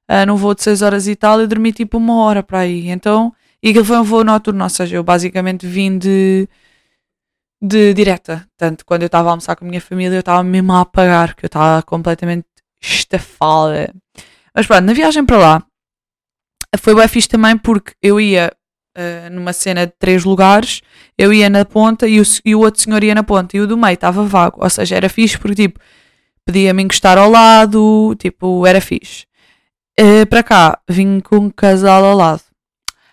[0.09, 2.89] Uh, num voo de 6 horas e tal, e dormi tipo uma hora para aí.
[2.89, 6.47] Então, e aquilo foi um voo noturno, ou seja, eu basicamente vim de
[7.61, 8.47] de direta.
[8.57, 11.35] Tanto quando eu estava a almoçar com a minha família, eu estava mesmo a apagar,
[11.35, 12.45] que eu estava completamente
[12.81, 13.93] estafada.
[14.55, 15.63] Mas pronto, na viagem para lá
[16.79, 18.51] foi bem fixe também porque eu ia
[18.97, 20.81] uh, numa cena de três lugares,
[21.17, 23.67] eu ia na ponta e o, e o outro senhor ia na ponta e o
[23.67, 24.63] do meio estava vago.
[24.63, 25.79] Ou seja, era fixe porque tipo,
[26.45, 29.25] podia-me encostar ao lado, tipo, era fixe.
[29.99, 32.41] Uh, para cá, vim com um casal ao lado.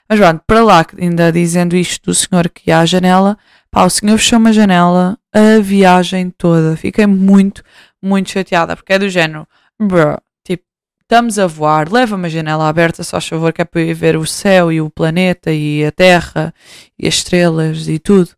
[0.09, 3.37] Mas pronto, para lá, ainda dizendo isto do senhor que ia à janela,
[3.70, 6.77] Pá, o senhor fechou uma janela a viagem toda.
[6.77, 7.62] Fiquei muito,
[8.03, 9.46] muito chateada, porque é do género,
[9.81, 9.94] tipo,
[11.09, 14.27] estamos a voar, leva uma janela aberta, só favor, que é para ir ver o
[14.27, 16.53] céu e o planeta e a terra
[16.99, 18.29] e as estrelas e tudo.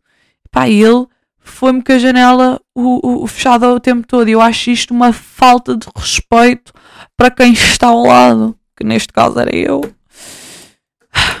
[0.49, 1.05] Pá, ele
[1.37, 4.29] foi-me com a janela o, o, fechada o tempo todo.
[4.29, 6.71] E eu acho isto uma falta de respeito
[7.17, 9.81] para quem está ao lado, que neste caso era eu.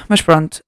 [0.09, 0.61] Mas pronto,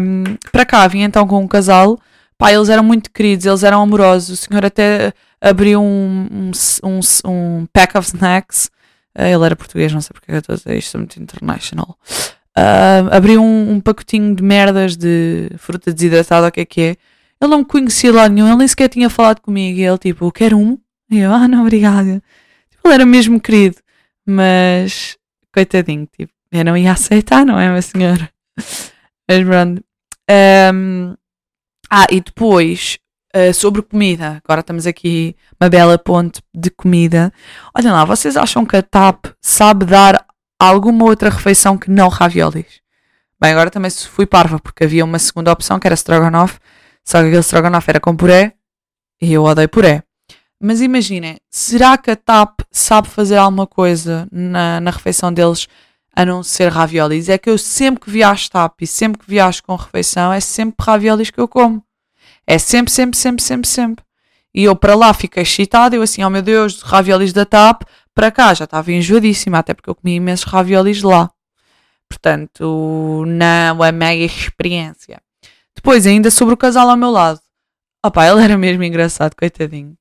[0.00, 1.96] um, para cá vim então com um casal
[2.36, 4.30] Pá, eles eram muito queridos, eles eram amorosos.
[4.30, 6.50] O senhor até abriu um, um,
[6.84, 8.70] um, um pack of snacks.
[9.16, 11.20] Uh, ele era português, não sei porque é eu estou a dizer isto, é muito
[11.20, 11.98] international.
[12.56, 16.96] Uh, abriu um, um, pacotinho de merdas de fruta desidratada, o que é que é.
[17.40, 19.78] Ele não me conhecia lá nenhum, ele nem sequer tinha falado comigo.
[19.78, 20.76] E ele, tipo, quer um?
[21.10, 22.22] E eu, ah, não, obrigada.
[22.70, 23.76] Tipo, ele era mesmo querido,
[24.26, 25.16] mas
[25.54, 28.30] coitadinho, tipo, eu não ia aceitar, não é, minha senhora?
[29.30, 29.84] Mas pronto.
[30.74, 31.14] Um,
[31.90, 32.98] ah, e depois,
[33.34, 37.32] uh, sobre comida, agora estamos aqui uma bela ponte de comida.
[37.76, 40.24] Olhem lá, vocês acham que a TAP sabe dar
[40.58, 42.80] alguma outra refeição que não raviolis?
[43.40, 46.58] Bem, agora também fui parva, porque havia uma segunda opção que era strogonoff,
[47.04, 48.54] só que aquele strogonoff era com puré
[49.20, 50.02] e eu odeio puré.
[50.60, 55.68] Mas imaginem, será que a TAP sabe fazer alguma coisa na, na refeição deles
[56.18, 57.28] a não ser raviolis.
[57.28, 60.84] É que eu sempre que viajo TAP e sempre que viajo com refeição é sempre
[60.84, 61.80] raviolis que eu como.
[62.50, 64.04] É sempre, sempre, sempre, sempre, sempre.
[64.54, 67.82] E eu para lá fico excitada, eu assim, oh meu Deus, raviolis da TAP,
[68.14, 71.30] para cá já estava enjoadíssima, até porque eu comi imensos raviolis lá.
[72.08, 75.20] Portanto, não é mega experiência.
[75.76, 77.38] Depois, ainda sobre o casal ao meu lado.
[78.04, 79.94] Opá, ele era mesmo engraçado, coitadinho.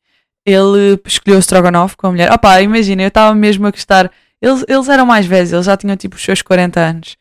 [0.46, 2.32] Ele escolheu o Strogonoff com a mulher.
[2.32, 4.10] Opá, imagina, eu estava mesmo a gostar.
[4.42, 7.18] Eles, eles eram mais velhos, eles já tinham tipo os seus 40 anos.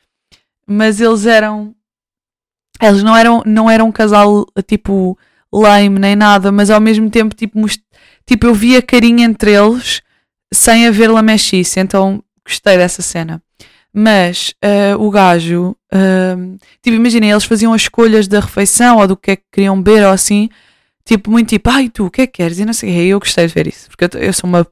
[0.65, 1.75] Mas eles eram.
[2.81, 5.19] Eles não eram, não eram um casal tipo
[5.53, 7.59] lame nem nada, mas ao mesmo tempo, tipo,
[8.27, 10.03] tipo eu via carinho entre eles
[10.53, 11.81] sem haver lamechice.
[11.81, 13.43] Então gostei dessa cena.
[13.93, 19.17] Mas uh, o gajo, uh, tipo, imaginem, eles faziam as escolhas da refeição ou do
[19.17, 20.51] que é que queriam beber ou assim,
[21.03, 22.59] tipo, muito tipo, ai tu, o que é que queres?
[22.59, 24.67] E não sei Eu gostei de ver isso, porque eu, eu sou uma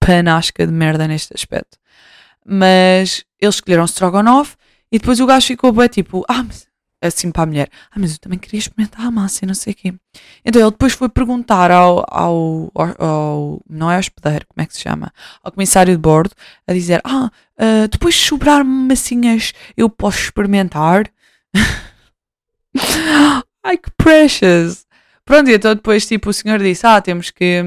[0.00, 1.76] panasca de merda neste aspecto.
[2.46, 4.56] Mas eles escolheram Strogonoff
[4.90, 6.66] e depois o gajo ficou bem tipo, ah, mas
[7.02, 9.72] assim para a mulher, ah, mas eu também queria experimentar a massa e não sei
[9.72, 9.94] o quê.
[10.44, 14.80] Então ele depois foi perguntar ao, ao, ao, não é hospedeiro, como é que se
[14.80, 15.12] chama?
[15.42, 16.34] Ao comissário de bordo,
[16.66, 21.10] a dizer, ah, uh, depois de sobrar massinhas eu posso experimentar?
[23.64, 24.86] Ai, que precious!
[25.24, 27.62] Pronto, e então depois tipo o senhor disse, ah, temos que,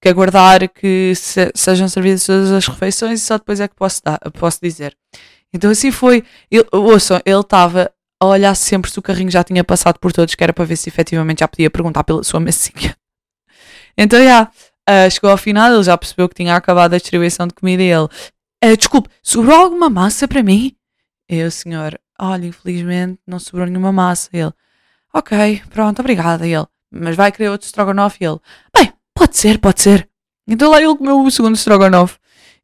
[0.00, 4.02] que aguardar que se, sejam servidas todas as refeições e só depois é que posso,
[4.04, 4.96] dar, posso dizer.
[5.52, 6.24] Então assim foi.
[6.50, 7.90] Ele, ouçam, ele estava
[8.20, 10.76] a olhar sempre se o carrinho já tinha passado por todos, que era para ver
[10.76, 12.96] se efetivamente já podia perguntar pela sua massinha.
[13.98, 17.54] Então, já, uh, chegou ao final, ele já percebeu que tinha acabado a distribuição de
[17.54, 20.76] comida e ele, uh, desculpe, sobrou alguma massa para mim?
[21.30, 24.28] E o senhor, olha, infelizmente não sobrou nenhuma massa.
[24.32, 24.52] Ele,
[25.14, 26.46] ok, pronto, obrigada.
[26.46, 28.18] E ele, mas vai querer outro strogonoff?
[28.20, 28.38] E ele,
[28.74, 30.08] bem, pode ser, pode ser.
[30.46, 32.18] Então lá ele comeu o segundo strogonoff.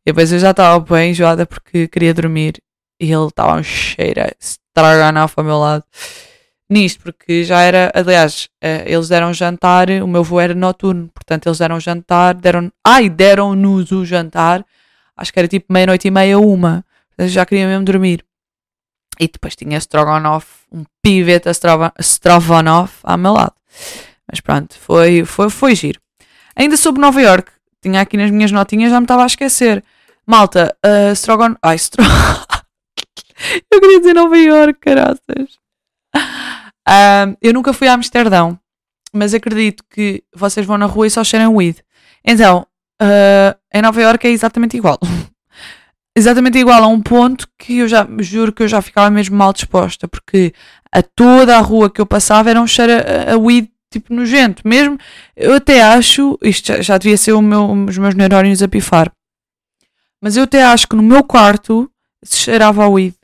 [0.06, 2.62] E depois eu já estava bem enjoada porque queria dormir.
[3.02, 5.84] E ele estava um cheiro Stroganoff ao meu lado
[6.72, 11.46] nisto, porque já era, aliás, uh, eles deram jantar, o meu voo era noturno, portanto
[11.46, 14.64] eles deram jantar, deram, ai, deram-nos o jantar,
[15.16, 16.82] acho que era tipo meia-noite e meia, uma,
[17.18, 18.24] já queria mesmo dormir.
[19.20, 21.50] E depois tinha Strogonoff, um pivete
[22.00, 23.54] Stroganoff ao meu lado.
[24.30, 26.00] Mas pronto, foi, foi, foi giro.
[26.56, 29.84] Ainda sobre Nova York, tinha aqui nas minhas notinhas, já me estava a esquecer.
[30.26, 31.58] Malta, uh.
[31.62, 32.46] Ai, Strogonoff...
[33.70, 35.58] Eu queria dizer Nova York, caraças.
[36.88, 38.58] Um, eu nunca fui a Amsterdão,
[39.12, 41.78] mas acredito que vocês vão na rua e só cheiram weed.
[42.24, 42.66] Então,
[43.00, 44.98] uh, em Nova York é exatamente igual.
[46.16, 49.52] exatamente igual a um ponto que eu já juro que eu já ficava mesmo mal
[49.52, 50.52] disposta, porque
[50.90, 54.66] a toda a rua que eu passava era um cheiro a, a weed tipo nojento.
[54.66, 54.98] Mesmo,
[55.36, 59.12] eu até acho, isto já, já devia ser meu, os meus neurónios a pifar,
[60.20, 61.91] mas eu até acho que no meu quarto
[62.22, 63.14] se cheirava a weed.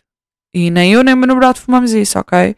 [0.53, 2.57] E nem eu nem o meu namorado fumamos isso, ok?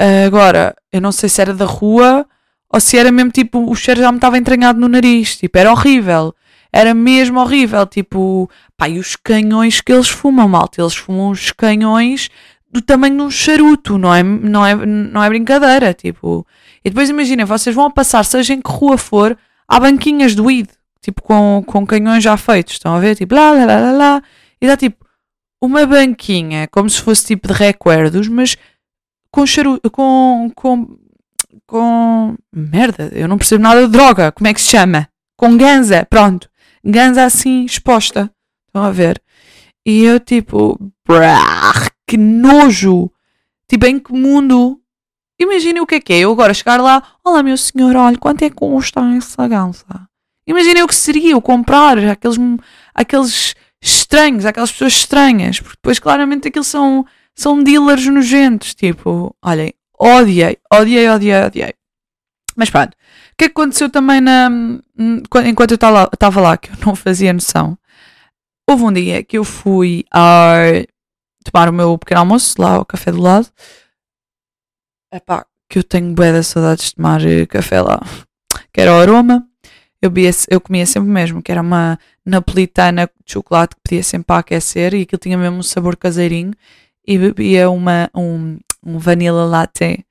[0.00, 2.26] Uh, agora, eu não sei se era da rua
[2.72, 5.36] ou se era mesmo tipo, o cheiro já me estava entranhado no nariz.
[5.36, 6.34] Tipo, era horrível.
[6.72, 7.86] Era mesmo horrível.
[7.86, 10.80] Tipo, pá, e os canhões que eles fumam, malta.
[10.80, 12.30] Eles fumam os canhões
[12.70, 15.92] do tamanho de um charuto, não é, não é, não é brincadeira.
[15.92, 16.46] Tipo,
[16.82, 19.36] e depois imaginem, vocês vão passar, seja em que rua for,
[19.68, 20.70] há banquinhas de weed,
[21.02, 22.74] tipo, com, com canhões já feitos.
[22.74, 23.14] Estão a ver?
[23.16, 24.22] Tipo, lá, lá, lá, lá, lá.
[24.58, 25.01] E dá tipo,
[25.62, 28.56] uma banquinha, como se fosse tipo de recuerdos, mas
[29.30, 30.98] com charuto, com, com,
[31.64, 35.08] com, merda, eu não percebo nada de droga, como é que se chama?
[35.36, 36.50] Com ganza, pronto,
[36.84, 38.28] ganza assim exposta,
[38.66, 39.22] estão a ver?
[39.86, 43.08] E eu tipo, brah, que nojo,
[43.68, 44.80] tipo, em que mundo?
[45.38, 48.42] Imaginem o que é que é, eu agora chegar lá, olá meu senhor, olha, quanto
[48.42, 49.86] é que custa essa ganza?
[50.44, 52.36] Imaginem o que seria eu comprar aqueles,
[52.92, 57.04] aqueles estranhos, aquelas pessoas estranhas, porque depois claramente aquilo são,
[57.34, 61.74] são dealers nojentos, tipo, olhem, odiei, odiei, odiei, odiei.
[62.54, 64.48] Mas pronto, o que aconteceu também na,
[65.44, 67.76] enquanto eu estava lá, que eu não fazia noção?
[68.68, 70.54] Houve um dia que eu fui a
[71.44, 73.48] tomar o meu pequeno almoço, lá ao café do lado.
[75.12, 78.00] Epá, que eu tenho bué de saudades de tomar eh, café lá.
[78.72, 79.46] Que era o aroma
[80.02, 80.12] eu,
[80.50, 85.02] eu comia sempre mesmo, que era uma napolitana de chocolate que pedia sempre aquecer e
[85.02, 86.52] aquilo tinha mesmo um sabor caseirinho
[87.06, 90.04] e bebia uma, um, um vanilla latte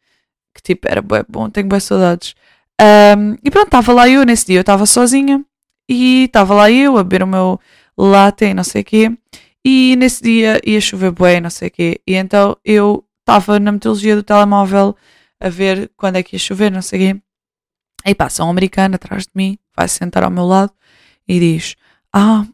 [0.54, 2.36] que tipo era bom, tenho boas saudades.
[2.82, 5.44] Um, e pronto, estava lá eu nesse dia, eu estava sozinha
[5.90, 7.60] e estava lá eu a beber o meu
[7.98, 9.12] latte e não sei o quê.
[9.64, 12.02] E nesse dia ia chover bem, não sei o quê.
[12.08, 14.96] E então eu estava na metodologia do telemóvel
[15.40, 17.22] a ver quando é que ia chover, não sei o quê.
[18.04, 20.72] Aí passa um americano atrás de mim, vai sentar ao meu lado
[21.28, 21.76] e diz:
[22.12, 22.46] Ah,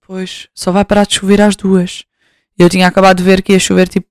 [0.00, 2.04] pois, só vai parar de chover às duas.
[2.58, 4.08] Eu tinha acabado de ver que ia chover tipo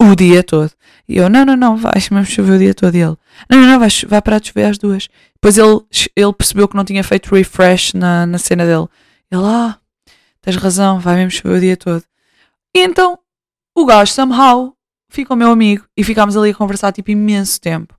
[0.00, 0.72] o dia todo.
[1.08, 2.94] E eu: Não, não, não, vai mesmo chover o dia todo.
[2.94, 3.16] E ele:
[3.48, 5.08] Não, não, não, vai, vai parar de chover às duas.
[5.34, 5.80] Depois ele,
[6.16, 8.88] ele percebeu que não tinha feito refresh na, na cena dele.
[9.30, 9.78] Ele: Ah,
[10.40, 12.04] tens razão, vai mesmo chover o dia todo.
[12.74, 13.18] E então
[13.74, 14.74] o gajo, somehow,
[15.08, 17.97] ficou meu amigo e ficámos ali a conversar tipo imenso tempo.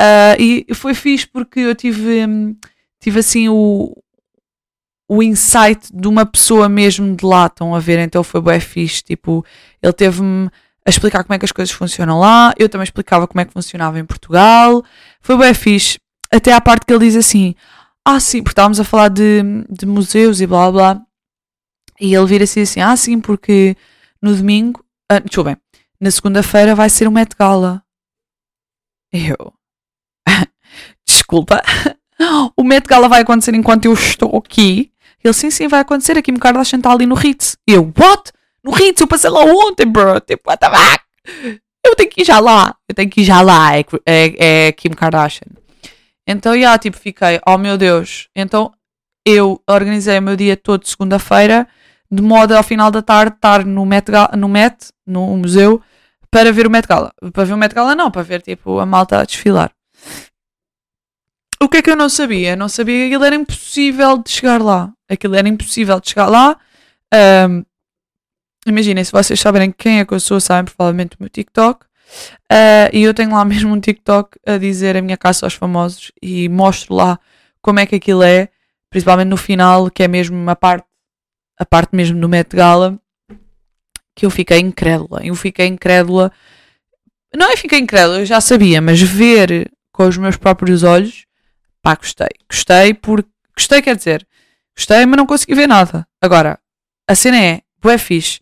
[0.00, 2.54] Uh, e foi fixe porque eu tive, hum,
[3.00, 3.96] tive assim o,
[5.08, 7.98] o insight de uma pessoa mesmo de lá, estão a ver?
[8.00, 9.02] Então foi bem fixe.
[9.02, 9.44] Tipo,
[9.82, 10.50] ele teve-me
[10.84, 13.52] a explicar como é que as coisas funcionam lá, eu também explicava como é que
[13.52, 14.84] funcionava em Portugal.
[15.20, 15.98] Foi bem fixe.
[16.32, 17.54] Até à parte que ele diz assim:
[18.04, 21.02] Ah, sim, porque estávamos a falar de, de museus e blá blá.
[22.00, 23.76] E ele vira assim assim: Ah, sim, porque
[24.22, 25.56] no domingo, ah, desculpem,
[26.00, 27.82] na segunda-feira vai ser o Met Gala.
[29.12, 29.55] Eu.
[31.26, 31.60] Desculpa.
[32.56, 34.90] O Met Gala vai acontecer enquanto eu estou aqui.
[35.22, 36.12] Ele, sim, sim, vai acontecer.
[36.12, 37.58] Aqui Kim Kardashian está ali no Ritz.
[37.66, 38.32] Eu, what?
[38.64, 39.02] No Ritz?
[39.02, 40.18] Eu passei lá ontem, bro.
[40.20, 41.04] Tipo, what the fuck?
[41.84, 42.74] Eu tenho que ir já lá.
[42.88, 43.76] Eu tenho que ir já lá.
[43.76, 45.48] É, é, é Kim Kardashian.
[46.26, 48.28] Então, já, yeah, tipo, fiquei, oh meu Deus.
[48.34, 48.72] Então,
[49.24, 51.68] eu organizei o meu dia todo segunda-feira,
[52.10, 55.82] de modo ao final da tarde estar no Met, no Met, no museu,
[56.30, 57.12] para ver o Met Gala.
[57.32, 59.70] Para ver o Met Gala não, para ver, tipo, a malta a desfilar.
[61.60, 62.54] O que é que eu não sabia?
[62.54, 64.92] Não sabia que aquilo era impossível de chegar lá.
[65.08, 66.58] Aquilo era impossível de chegar lá.
[67.48, 67.64] Um,
[68.66, 71.86] Imaginem, se vocês saberem quem é que eu sou, sabem provavelmente o meu TikTok.
[72.50, 76.10] Uh, e eu tenho lá mesmo um TikTok a dizer a minha caça aos famosos
[76.20, 77.18] e mostro lá
[77.62, 78.48] como é que aquilo é,
[78.90, 80.86] principalmente no final, que é mesmo a parte,
[81.58, 82.98] a parte mesmo do Met Gala,
[84.16, 85.24] que eu fiquei incrédula.
[85.24, 86.32] Eu fiquei incrédula.
[87.36, 91.25] Não é fiquei incrédula, eu já sabia, mas ver com os meus próprios olhos
[91.86, 92.26] Pá, gostei.
[92.50, 93.30] Gostei porque.
[93.56, 94.26] Gostei, quer dizer,
[94.76, 96.04] gostei, mas não consegui ver nada.
[96.20, 96.58] Agora,
[97.08, 98.40] a cena é, bué fixe.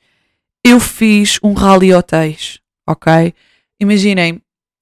[0.64, 3.34] Eu fiz um rally hotéis, ok?
[3.78, 4.40] Imaginem.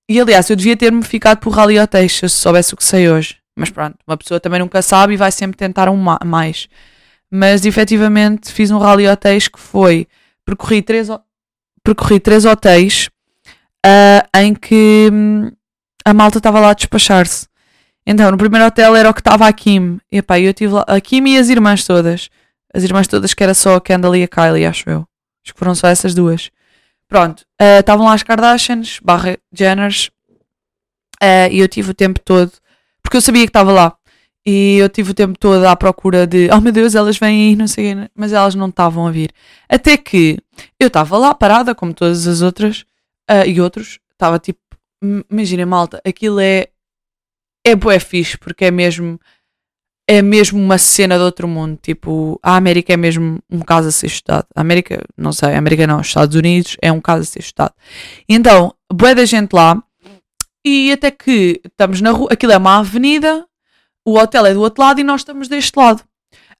[0.09, 3.39] E aliás, eu devia ter-me ficado por rally hotéis se soubesse o que sei hoje.
[3.57, 6.69] Mas pronto, uma pessoa também nunca sabe e vai sempre tentar um mais.
[7.29, 10.07] Mas efetivamente fiz um rally hotéis que foi.
[10.47, 11.09] Percorri três,
[11.83, 13.11] percorri três hotéis
[13.85, 15.51] uh, em que hum,
[16.05, 17.51] a malta estava lá a despachar-se.
[18.07, 20.01] Então, no primeiro hotel era o que estava a Kim.
[20.11, 22.29] E pá, eu tive lá a Kim e as irmãs todas.
[22.75, 25.07] As irmãs todas que era só a Kendall e a Kylie, acho eu.
[25.45, 26.51] Acho que foram só essas duas.
[27.09, 30.11] Pronto, uh, estavam lá as Kardashians, barra Jenners.
[31.23, 32.51] Uh, e eu tive o tempo todo,
[33.03, 33.95] porque eu sabia que estava lá.
[34.45, 37.57] E eu tive o tempo todo à procura de, oh meu Deus, elas vêm aí,
[37.57, 39.31] não sei mas elas não estavam a vir.
[39.69, 40.39] Até que
[40.81, 42.85] eu estava lá parada, como todas as outras,
[43.31, 44.61] uh, e outros, estava tipo,
[45.31, 46.69] imaginem malta, aquilo é
[47.65, 49.19] é bué fixe, porque é mesmo
[50.09, 51.79] é mesmo uma cena de outro mundo.
[51.81, 54.47] Tipo, a América é mesmo um caso a ser estudado.
[54.55, 57.39] A América, não sei, a América não, os Estados Unidos é um caso a ser
[57.39, 57.75] estudado.
[58.29, 59.83] Então, bué da gente lá,
[60.65, 63.47] e até que estamos na rua, aquilo é uma avenida,
[64.05, 66.03] o hotel é do outro lado e nós estamos deste lado.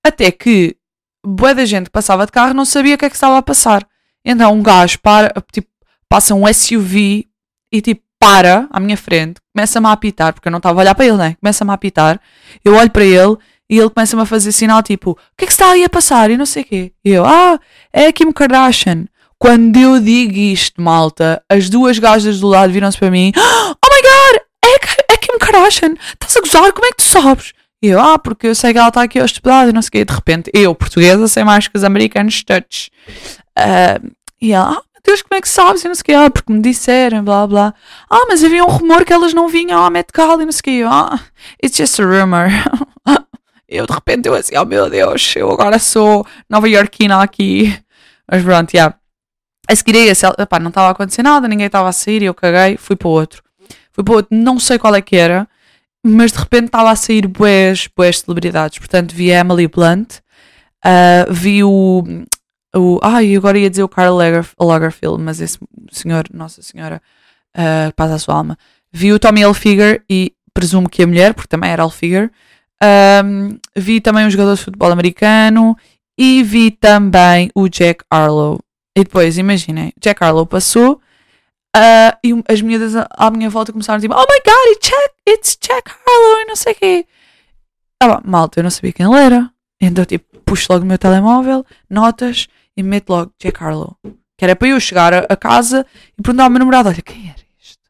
[0.05, 0.77] Até que
[1.25, 3.87] bué da gente passava de carro não sabia o que é que estava a passar.
[4.25, 5.69] Então um gajo para, tipo,
[6.09, 7.27] passa um SUV
[7.73, 10.95] e tipo para à minha frente, começa-me a apitar, porque eu não estava a olhar
[10.95, 11.37] para ele, né?
[11.41, 12.21] Começa-me a apitar,
[12.65, 13.37] eu olho para ele
[13.69, 16.31] e ele começa-me a fazer sinal tipo: O que é que está aí a passar?
[16.31, 16.93] E não sei o quê.
[17.05, 17.59] E eu: Ah,
[17.93, 19.07] é a Kim Kardashian.
[19.41, 24.03] Quando eu digo isto, malta, as duas gajas do lado viram-se para mim: Oh my
[24.03, 25.95] god, é, é Kim Kardashian.
[26.13, 26.73] Estás a gozar?
[26.73, 27.53] Como é que tu sabes?
[27.83, 29.91] E eu, ah, porque eu sei que ela está aqui hospedada e não sei o
[29.91, 30.05] quê.
[30.05, 32.89] De repente, eu, portuguesa, sei mais que os americanos touch.
[33.59, 35.85] Uh, e ela, ah, Deus, como é que sabes?
[35.85, 36.15] E não sei o quê.
[36.15, 37.75] Ah, porque me disseram, blá blá.
[38.09, 40.63] Ah, mas havia um rumor que elas não vinham à Gala e não sei o
[40.63, 40.83] quê.
[40.89, 41.21] Ah,
[41.63, 42.49] it's just a rumor.
[43.69, 47.77] eu de repente eu assim, oh meu Deus, eu agora sou nova iorquina aqui.
[48.31, 48.79] Mas pronto, já.
[48.79, 48.99] Yeah.
[49.69, 49.95] A seguir
[50.61, 53.43] não estava a acontecer nada, ninguém estava a sair eu caguei, fui para o outro.
[53.93, 55.49] Fui para o outro, não sei qual é que era,
[56.05, 58.79] mas de repente estava a sair boas, boas celebridades.
[58.79, 60.17] Portanto, vi a Emily Blunt,
[60.85, 62.03] uh, vi o
[62.75, 64.17] o, ai, agora ia dizer o Carl
[64.59, 65.59] Lagerfeld, mas esse
[65.91, 67.03] senhor, Nossa Senhora,
[67.57, 68.59] uh, paz à sua alma,
[68.91, 72.31] vi o Tommy Hilfiger e presumo que a mulher, porque também era Hilfiger,
[73.25, 75.77] um, vi também um jogador de futebol americano
[76.19, 78.59] e vi também o Jack Harlow.
[78.97, 81.01] E depois, imaginem, Jack Harlow passou
[81.77, 85.15] uh, e as miúdas à minha volta começaram a dizer: Oh my god, it's Jack,
[85.29, 87.07] it's Jack Harlow e não sei o quê.
[88.03, 89.51] Ah, malta, eu não sabia quem ele era.
[89.81, 93.97] Então, tipo, puxo logo o meu telemóvel, notas, e mete logo Jack Harlow.
[94.37, 95.87] Que era para eu chegar a, casa
[96.19, 97.81] e perguntar ao meu namorado: Olha, quem era isto?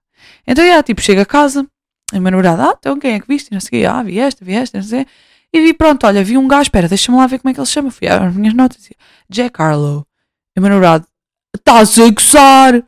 [0.46, 1.66] Então, yeah, tipo, chego a casa
[2.12, 3.48] e o meu namorado: Ah, então quem é que viste?
[3.48, 3.86] E não sei.
[3.86, 5.06] Ah, vi esta, vi esta, não sei.
[5.52, 7.66] E vi, pronto, olha, vi um gajo, espera, deixa-me lá ver como é que ele
[7.66, 7.90] se chama.
[7.90, 8.96] Fui às minhas notas e
[9.28, 10.06] Jack Harlow.
[10.56, 11.06] E o meu namorado:
[11.54, 12.82] Estás a gozar?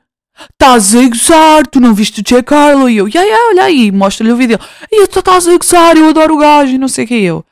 [0.52, 1.66] Estás a gozar?
[1.66, 2.88] Tu não viste o Jack Harlow?
[2.88, 4.58] E eu: Yeah, yeah, olha aí, mostra-lhe o vídeo.
[4.90, 5.96] E eu: Estás a gozar?
[5.96, 7.22] Eu adoro o gajo e não sei o que.
[7.22, 7.44] eu: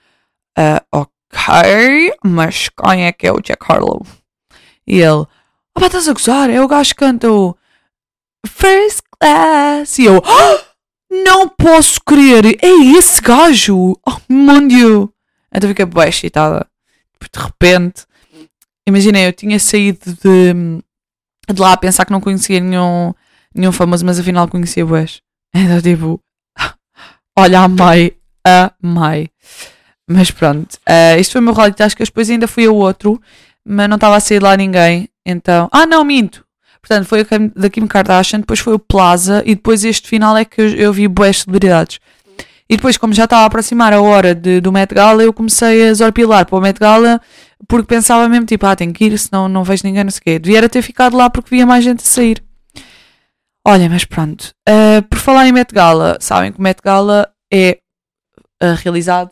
[0.58, 4.02] uh, ok, mas quem é que é o Jack Harlow?
[4.86, 6.50] E ele, ah, pá, estás a gozar?
[6.50, 7.56] É o gajo que canta o
[8.46, 9.98] First Class.
[9.98, 10.64] E eu, ah,
[11.10, 13.92] não posso crer, é esse gajo.
[14.06, 15.12] Oh, mon Dieu.
[15.54, 16.66] Então fiquei bem excitada.
[17.20, 18.04] De repente,
[18.86, 20.82] imaginei, eu tinha saído de,
[21.52, 23.14] de lá a pensar que não conhecia nenhum,
[23.54, 25.20] nenhum famoso, mas afinal conhecia boas.
[25.54, 26.18] Então tipo,
[27.38, 28.16] olha, amei,
[28.82, 29.30] amei.
[30.08, 33.20] Mas pronto, uh, isto foi o meu reality tascas, depois ainda fui a outro,
[33.64, 35.68] mas não estava a sair lá ninguém, então...
[35.72, 36.44] Ah não, minto!
[36.80, 40.44] Portanto, foi o da Kim Kardashian, depois foi o Plaza e depois este final é
[40.44, 42.00] que eu, eu vi boas celebridades.
[42.68, 45.88] E depois, como já estava a aproximar a hora de, do Met Gala, eu comecei
[45.88, 47.20] a zorpilar para o Met Gala
[47.68, 50.22] porque pensava mesmo, tipo, ah, tenho que ir, senão não vejo ninguém, não sei o
[50.22, 50.38] quê.
[50.38, 52.42] Devia ter ficado lá porque via mais gente a sair.
[53.64, 54.52] Olha, mas pronto.
[54.68, 57.78] Uh, por falar em Met Gala, sabem que o Met Gala é
[58.62, 59.30] uh, realizado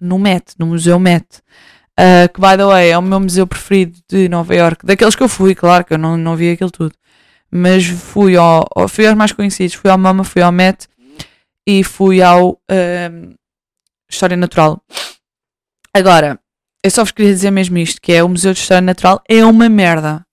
[0.00, 1.26] no Met, no Museu Met.
[1.98, 4.84] Uh, que, by the way, é o meu museu preferido de Nova York.
[4.84, 6.94] Daqueles que eu fui, claro, que eu não, não vi aquilo tudo.
[7.50, 9.74] Mas fui, ao, fui aos mais conhecidos.
[9.74, 10.88] Fui ao MAMA, fui ao Met
[11.64, 12.58] e fui ao
[14.10, 14.82] História Natural.
[15.92, 16.38] Agora,
[16.82, 19.44] eu só vos queria dizer mesmo isto, que é o Museu de História Natural é
[19.44, 20.26] uma merda.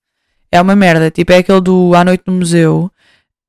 [0.52, 1.10] É uma merda.
[1.10, 2.92] Tipo, é aquele do À Noite no Museu.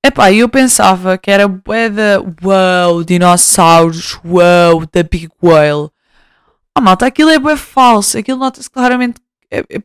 [0.04, 5.90] Epá, eu pensava que era bué da wow, dinossauros, wow, da Big Whale.
[6.74, 8.18] Ah, malta, aquilo é bué falso.
[8.18, 9.20] Aquilo nota-se claramente.
[9.50, 9.82] É, é,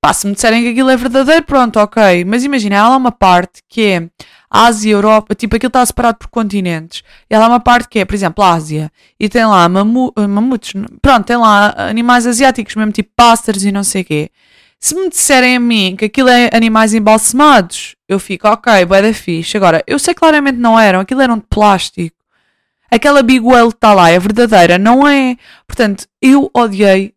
[0.00, 2.24] pá, se me disserem que aquilo é verdadeiro, pronto, ok.
[2.24, 4.08] Mas imagina, há lá uma parte que é
[4.50, 7.02] Ásia, Europa, tipo, aquilo está separado por continentes.
[7.30, 8.90] E há lá uma parte que é, por exemplo, Ásia.
[9.18, 13.84] E tem lá mamu, mamutos, pronto, tem lá animais asiáticos, mesmo tipo pássaros e não
[13.84, 14.30] sei o quê.
[14.78, 19.14] Se me disserem a mim que aquilo é animais embalsamados, eu fico, ok, bué da
[19.14, 19.56] fixe.
[19.56, 22.16] Agora, eu sei claramente não eram, aquilo eram de plástico.
[22.92, 25.38] Aquela Big Whale que está lá é verdadeira, não é?
[25.66, 27.14] Portanto, eu odiei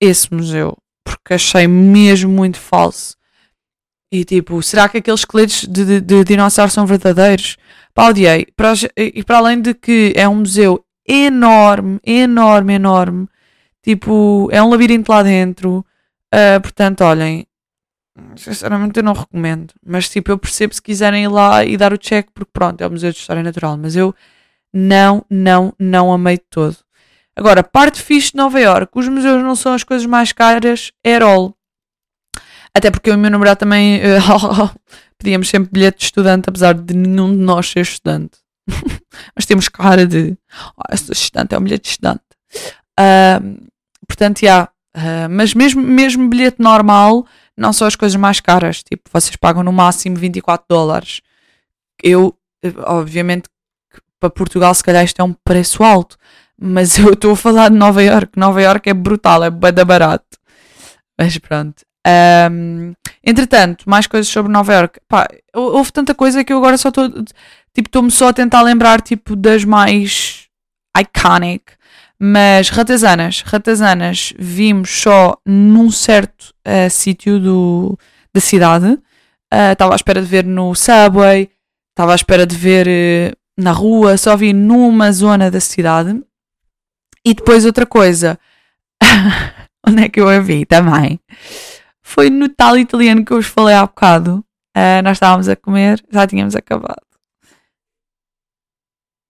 [0.00, 3.16] esse museu, porque achei mesmo muito falso.
[4.10, 7.56] E tipo, será que aqueles esqueletos de, de, de dinossauros são verdadeiros?
[7.94, 8.46] Pá, odiei.
[8.56, 13.28] Para, e para além de que é um museu enorme, enorme, enorme.
[13.84, 15.86] Tipo, é um labirinto lá dentro.
[16.34, 17.46] Uh, portanto, olhem,
[18.34, 19.74] sinceramente eu não recomendo.
[19.86, 22.86] Mas tipo, eu percebo se quiserem ir lá e dar o check, porque pronto, é
[22.88, 23.76] o Museu de História Natural.
[23.76, 24.12] Mas eu
[24.74, 26.76] não, não, não amei de todo.
[27.36, 31.16] Agora, parte fixe de Nova York, os museus não são as coisas mais caras, é
[31.22, 31.56] all.
[32.76, 34.70] Até porque eu e o meu namorado também uh,
[35.16, 38.38] pedíamos sempre bilhete de estudante, apesar de nenhum de nós ser estudante.
[39.34, 40.36] Mas temos cara de,
[40.76, 42.22] oh, eu sou estudante, é um bilhete de estudante.
[42.98, 43.68] Uh,
[44.06, 48.82] portanto, já, yeah, Uh, mas mesmo, mesmo bilhete normal, não são as coisas mais caras.
[48.82, 51.20] Tipo, vocês pagam no máximo 24 dólares.
[52.02, 52.36] Eu,
[52.86, 53.48] obviamente,
[54.24, 56.16] para Portugal, se calhar isto é um preço alto.
[56.60, 58.38] Mas eu estou a falar de Nova York.
[58.38, 60.38] Nova York é brutal, é bem barato.
[61.18, 61.82] Mas pronto.
[62.50, 62.92] Um,
[63.24, 65.00] entretanto, mais coisas sobre Nova York.
[65.08, 67.08] Pá, houve tanta coisa que eu agora só estou.
[67.08, 70.46] Tipo, estou-me só a tentar lembrar tipo, das mais
[70.96, 71.72] iconic.
[72.18, 77.40] Mas ratazanas, ratazanas vimos só num certo uh, sítio
[78.32, 78.98] da cidade.
[79.72, 81.50] Estava uh, à espera de ver no subway,
[81.90, 86.22] estava à espera de ver uh, na rua, só vi numa zona da cidade.
[87.24, 88.38] E depois outra coisa,
[89.86, 91.20] onde é que eu a vi também?
[92.02, 94.44] Foi no tal italiano que eu vos falei há bocado.
[94.76, 97.00] Uh, nós estávamos a comer, já tínhamos acabado.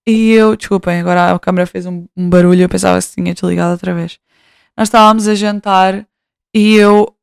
[0.07, 3.71] E eu, desculpem, agora a câmera fez um, um barulho, eu pensava que tinha desligado
[3.71, 4.19] outra vez.
[4.77, 6.07] Nós estávamos a jantar
[6.53, 7.15] e eu,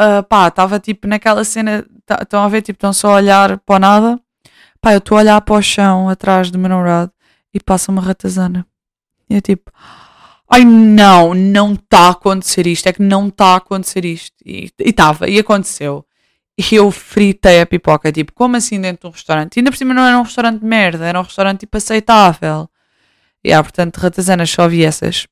[0.00, 1.86] uh, pá, estava tipo naquela cena,
[2.20, 4.20] estão a ver, tipo, estão só a olhar para nada.
[4.82, 7.12] Pá, eu estou a olhar para o chão atrás do meu namorado
[7.54, 8.66] e passa uma ratazana.
[9.30, 9.70] E eu tipo,
[10.50, 14.34] ai não, não está a acontecer isto, é que não está a acontecer isto.
[14.44, 16.04] E estava, e, e aconteceu.
[16.58, 19.56] E eu fritei a pipoca, tipo, como assim dentro de um restaurante?
[19.56, 22.68] E ainda por cima não era um restaurante de merda, era um restaurante tipo aceitável.
[23.44, 25.26] E ah, portanto, ratazanas só vi essas.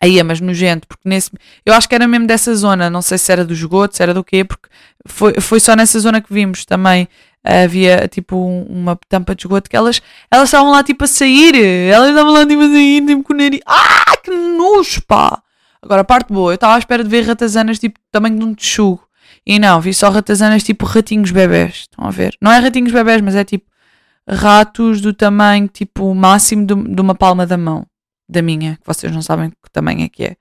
[0.00, 1.30] Aí é, mas nojento, porque nesse.
[1.64, 4.12] Eu acho que era mesmo dessa zona, não sei se era do esgoto, se era
[4.12, 4.68] do quê, porque
[5.06, 7.08] foi, foi só nessa zona que vimos também.
[7.46, 12.08] Havia tipo uma tampa de esgoto que elas, elas estavam lá tipo a sair, elas
[12.08, 13.60] estavam lá tipo a sair, tipo com o nariz.
[13.64, 15.40] Ah, que nojo, pá!
[15.80, 18.54] Agora a parte boa, eu estava à espera de ver ratazanas tipo tamanho de um
[18.54, 19.06] texugo.
[19.46, 21.86] E não, vi só ratazanas tipo ratinhos bebés.
[21.88, 22.36] Estão a ver?
[22.40, 23.70] Não é ratinhos bebés, mas é tipo
[24.28, 27.86] ratos do tamanho tipo máximo de, de uma palma da mão.
[28.28, 30.36] Da minha, que vocês não sabem que tamanho é que é.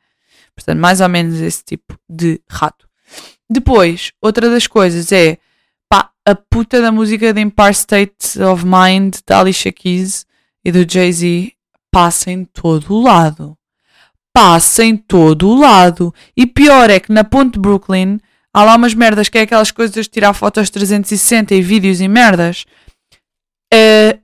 [0.55, 2.87] Portanto, mais ou menos esse tipo de rato.
[3.47, 5.37] Depois, outra das coisas é
[6.27, 10.25] a puta da música de Empire State of Mind da Alicia Keys
[10.63, 11.53] e do Jay-Z
[11.91, 13.55] passa em todo o lado.
[14.33, 16.13] passa em todo o lado.
[16.35, 18.19] E pior é que na ponte Brooklyn
[18.53, 22.07] há lá umas merdas que é aquelas coisas de tirar fotos 360 e vídeos e
[22.07, 22.65] merdas.
[23.73, 24.19] Uh,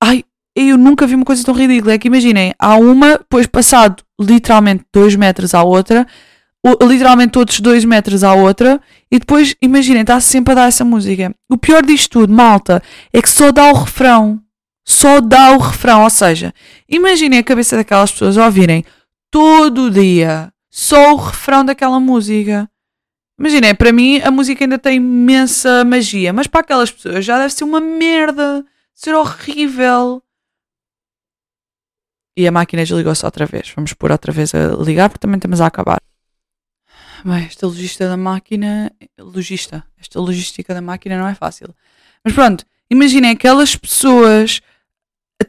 [0.00, 1.94] ai, eu nunca vi uma coisa tão ridícula.
[1.94, 6.06] É que imaginem, há uma, depois passado literalmente 2 metros à outra,
[6.82, 11.34] literalmente outros 2 metros à outra, e depois, imaginem, está sempre a dar essa música.
[11.50, 14.40] O pior disto tudo, malta, é que só dá o refrão.
[14.84, 16.02] Só dá o refrão.
[16.04, 16.52] Ou seja,
[16.88, 18.84] imaginem a cabeça daquelas pessoas ouvirem
[19.30, 22.70] todo o dia só o refrão daquela música.
[23.38, 27.54] Imaginem, para mim a música ainda tem imensa magia, mas para aquelas pessoas já deve
[27.54, 28.62] ser uma merda,
[28.94, 30.22] ser horrível.
[32.36, 33.72] E a máquina desligou-se outra vez.
[33.74, 35.98] Vamos pôr outra vez a ligar porque também temos a acabar.
[37.26, 38.92] Bem, esta logista da máquina.
[39.18, 39.84] Logista.
[39.98, 41.74] Esta logística da máquina não é fácil.
[42.24, 44.60] Mas pronto, imaginem aquelas pessoas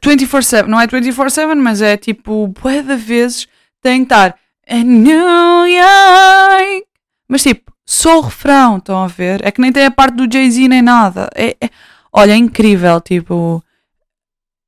[0.03, 3.47] 24-7, não é 24-7, mas é tipo, bué de vezes
[3.79, 4.35] têm que estar
[4.67, 6.87] em New York.
[7.29, 9.45] Mas tipo, só o refrão, estão a ver?
[9.45, 11.29] É que nem tem a parte do Jay-Z nem nada.
[11.35, 11.69] É, é,
[12.11, 13.63] olha, é incrível, tipo.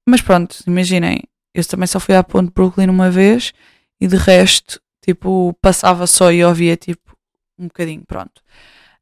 [0.07, 1.23] Mas pronto, imaginem,
[1.55, 3.51] eu também só fui à ponte Brooklyn uma vez
[3.99, 4.79] e de resto
[5.09, 7.17] Tipo, passava só e ouvia tipo
[7.57, 8.43] um bocadinho, pronto.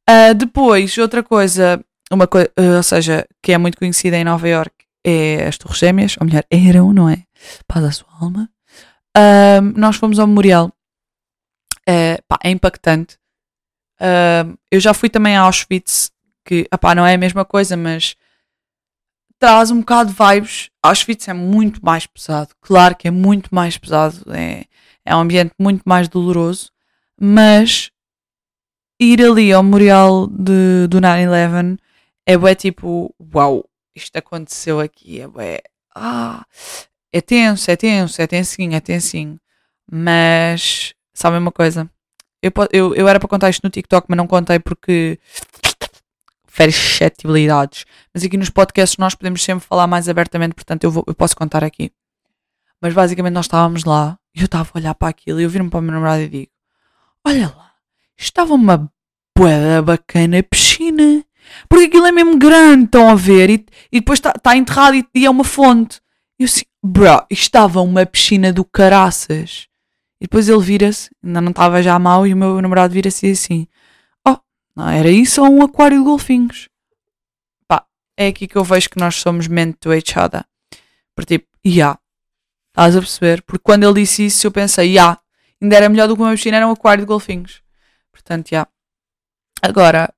[0.10, 4.47] Uh, depois, outra coisa, uma co uh, ou seja, que é muito conhecida em Nova
[4.47, 4.74] York
[5.05, 7.24] é as Torres Gêmeas, ou melhor, eram, não é?
[7.68, 8.49] Paz a sua alma.
[9.18, 10.72] Uh, nós fomos ao memorial.
[12.28, 13.18] Pá, é impactante.
[14.72, 16.12] eu já fui também a Auschwitz,
[16.45, 18.16] que pá, não é a mesma coisa, mas
[19.39, 20.70] traz um bocado de vibes.
[20.84, 22.49] Auschwitz é muito mais pesado.
[22.62, 24.24] Claro que é muito mais pesado.
[24.34, 24.66] É,
[25.08, 26.70] é um ambiente muito mais doloroso,
[27.20, 27.89] mas
[28.99, 31.80] ir ali ao memorial de, do 9-11
[32.26, 33.64] é bué tipo, uau,
[33.95, 35.62] isto aconteceu aqui, é bué,
[35.95, 36.45] ah,
[37.12, 39.39] é tenso, é tenso, é tensinho, é tensinho,
[39.89, 41.89] mas sabem uma coisa?
[42.41, 45.20] Eu, eu, eu era para contar isto no TikTok, mas não contei porque
[46.72, 47.86] suscetibilidades.
[48.14, 51.36] Mas aqui nos podcasts nós podemos sempre falar mais abertamente, portanto eu, vou, eu posso
[51.36, 51.91] contar aqui.
[52.82, 55.70] Mas basicamente nós estávamos lá e eu estava a olhar para aquilo e eu viro-me
[55.70, 56.52] para o meu namorado e digo:
[57.26, 57.72] Olha lá,
[58.18, 58.92] estava uma
[59.38, 61.24] boeda bacana piscina.
[61.70, 63.50] Porque aquilo é mesmo grande, estão a ver?
[63.50, 66.00] E, e depois está tá enterrado e, e, é uma fonte.
[66.40, 69.68] E eu assim, bro, estava uma piscina do caraças.
[70.20, 73.68] E depois ele vira-se, ainda não estava já mal, e o meu namorado vira-se assim:
[74.28, 74.38] Oh,
[74.76, 76.70] não era isso ou um aquário de golfinhos?
[77.68, 77.86] Pá,
[78.18, 80.44] é aqui que eu vejo que nós somos meant to each other.
[81.16, 81.98] Porque tipo, yeah,
[82.78, 83.42] Estás a perceber?
[83.42, 85.20] Porque quando ele disse isso, eu pensei, já, yeah,
[85.60, 87.64] ainda era melhor do que uma piscina, era um aquário de golfinhos.
[88.12, 88.58] Portanto, já.
[88.58, 88.72] Yeah.
[89.64, 90.14] Agora,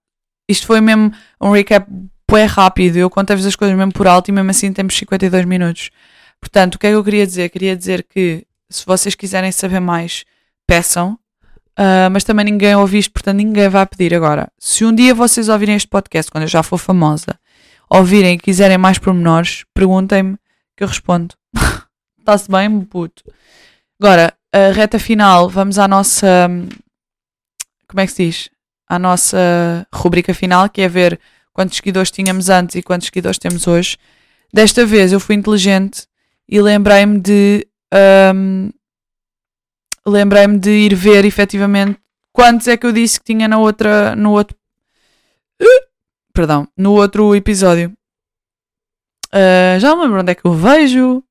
[0.45, 1.89] isto foi mesmo um recap
[2.30, 2.97] bem rápido.
[2.97, 5.89] Eu contei-vos as coisas mesmo por alto e mesmo assim temos 52 minutos.
[6.41, 7.47] Portanto, o que é que eu queria dizer?
[7.49, 10.26] Queria dizer que se vocês quiserem saber mais,
[10.68, 11.18] peçam.
[11.80, 14.51] Uh, mas também ninguém ouve isto, portanto ninguém vai pedir agora.
[14.60, 17.39] Se um dia vocês ouvirem este podcast, quando eu já for famosa,
[17.89, 20.36] ouvirem e quiserem mais pormenores, perguntem-me
[20.76, 21.36] que eu respondo.
[22.30, 23.23] Está-se bem, puto.
[23.99, 26.47] Agora, a reta final, vamos à nossa.
[27.88, 28.49] Como é que se diz?
[28.88, 31.19] À nossa rubrica final, que é ver
[31.51, 33.97] quantos seguidores tínhamos antes e quantos seguidores temos hoje.
[34.53, 36.05] Desta vez eu fui inteligente
[36.47, 37.67] e lembrei-me de.
[38.36, 38.69] Um,
[40.05, 41.99] lembrei-me de ir ver efetivamente
[42.32, 44.15] quantos é que eu disse que tinha na outra.
[44.15, 44.55] No outro.
[46.32, 47.91] Perdão, no outro episódio.
[49.34, 51.23] Uh, já me lembro onde é que eu vejo.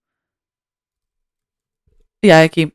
[2.22, 2.72] E yeah, aqui.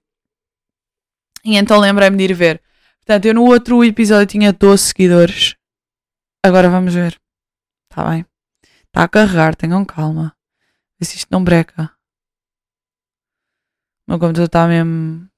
[1.43, 2.61] E então lembrei-me de ir ver.
[2.99, 5.55] Portanto, eu no outro episódio tinha 12 seguidores.
[6.41, 7.19] Agora vamos ver.
[7.89, 8.25] Está bem.
[8.87, 10.35] Está a carregar, tenham calma.
[10.97, 11.91] Vê se isto não breca.
[14.07, 15.29] O meu computador está mesmo.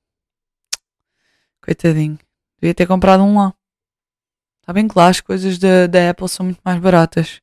[1.63, 2.19] Coitadinho.
[2.59, 3.53] Devia ter comprado um lá.
[4.61, 7.41] Está bem claro, as coisas da, da Apple são muito mais baratas.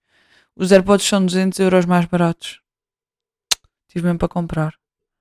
[0.55, 2.61] Os AirPods são 200 euros mais baratos.
[3.89, 4.75] Tive mesmo para comprar.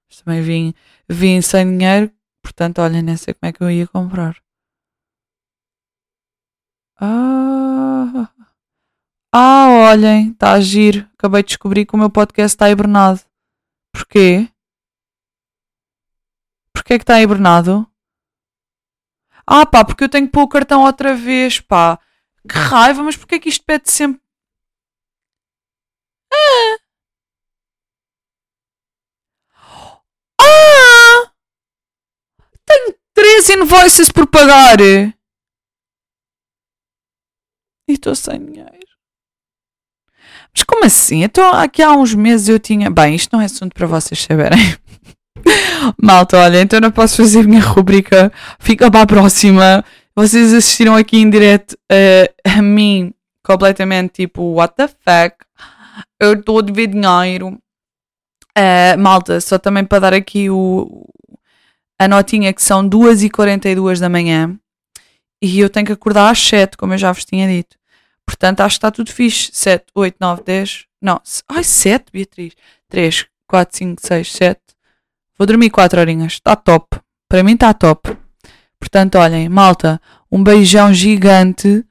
[0.10, 0.74] Mas também vim,
[1.12, 4.42] vim sem dinheiro, portanto, olha, nem sei como é que eu ia comprar.
[7.00, 8.30] Ah,
[9.34, 11.10] ah olhem, está a agir.
[11.14, 13.22] Acabei de descobrir que o meu podcast está hibernado.
[13.92, 14.50] Porquê?
[16.74, 17.88] Porquê é que está hibernado?
[19.46, 22.00] Ah pá, porque eu tenho que pôr o cartão outra vez, pá.
[22.48, 24.22] Que raiva, mas porquê que isto pede sempre...
[26.34, 26.81] Ah.
[33.32, 34.82] Três invoices por pagar.
[34.82, 35.14] E
[37.88, 38.70] estou sem dinheiro.
[40.54, 41.24] Mas como assim?
[41.24, 42.90] Então, aqui há uns meses eu tinha.
[42.90, 44.60] Bem, isto não é assunto para vocês saberem.
[45.98, 48.34] Malta, olha, então não posso fazer a minha rubrica.
[48.60, 49.86] Fica para a próxima.
[50.14, 52.28] Vocês assistiram aqui em direto uh,
[52.58, 53.14] a mim
[53.46, 55.38] completamente tipo, what the fuck?
[56.20, 57.58] Eu estou a dever dinheiro.
[58.58, 61.06] Uh, malta, só também para dar aqui o,
[62.02, 64.58] a notinha que são 2h42 da manhã
[65.40, 67.78] e eu tenho que acordar às 7, como eu já vos tinha dito.
[68.26, 69.52] Portanto, acho que está tudo fixe.
[69.54, 70.86] 7, 8, 9, 10.
[71.00, 72.54] Não, ai, 7, Beatriz.
[72.90, 74.60] 3, 4, 5, 6, 7.
[75.38, 76.34] Vou dormir 4 horinhas.
[76.34, 77.00] Está top.
[77.30, 78.18] Para mim está top.
[78.80, 81.86] Portanto, olhem, malta, um beijão gigante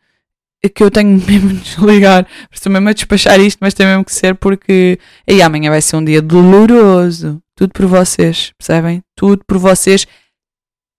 [0.75, 2.27] que eu tenho mesmo de desligar.
[2.51, 5.95] Estou mesmo a despachar isto, mas tem mesmo que ser porque aí amanhã vai ser
[5.95, 7.41] um dia doloroso.
[7.61, 9.03] Tudo por vocês, percebem?
[9.15, 10.07] Tudo por vocês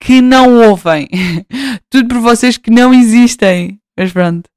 [0.00, 1.08] que não ouvem.
[1.90, 3.80] Tudo por vocês que não existem.
[3.98, 4.48] Mas pronto.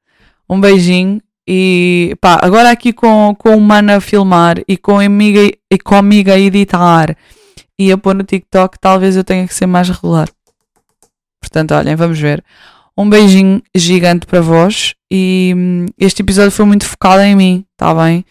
[0.47, 1.19] Um beijinho.
[1.47, 5.79] E pá, agora aqui com, com o mano a filmar e com a amiga, e
[5.79, 7.17] com a amiga a editar
[7.77, 10.29] e a pôr no TikTok, talvez eu tenha que ser mais regular.
[11.41, 12.43] Portanto, olhem, vamos ver.
[12.95, 17.95] Um beijinho gigante para vós e hum, este episódio foi muito focado em mim, tá
[17.95, 18.23] bem?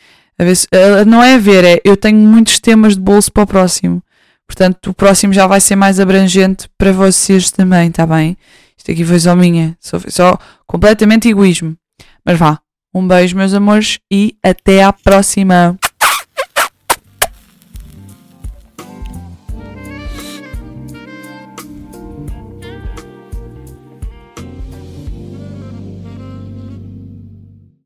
[0.55, 3.47] Se, uh, não é a ver, é eu tenho muitos temas de bolso para o
[3.47, 4.03] próximo.
[4.47, 8.37] Portanto, o próximo já vai ser mais abrangente para vocês também, tá bem?
[8.77, 11.77] Isto aqui foi só minha, só, só completamente egoísmo.
[12.25, 12.59] Mas vá,
[12.95, 15.79] um beijo, meus amores, e até à próxima!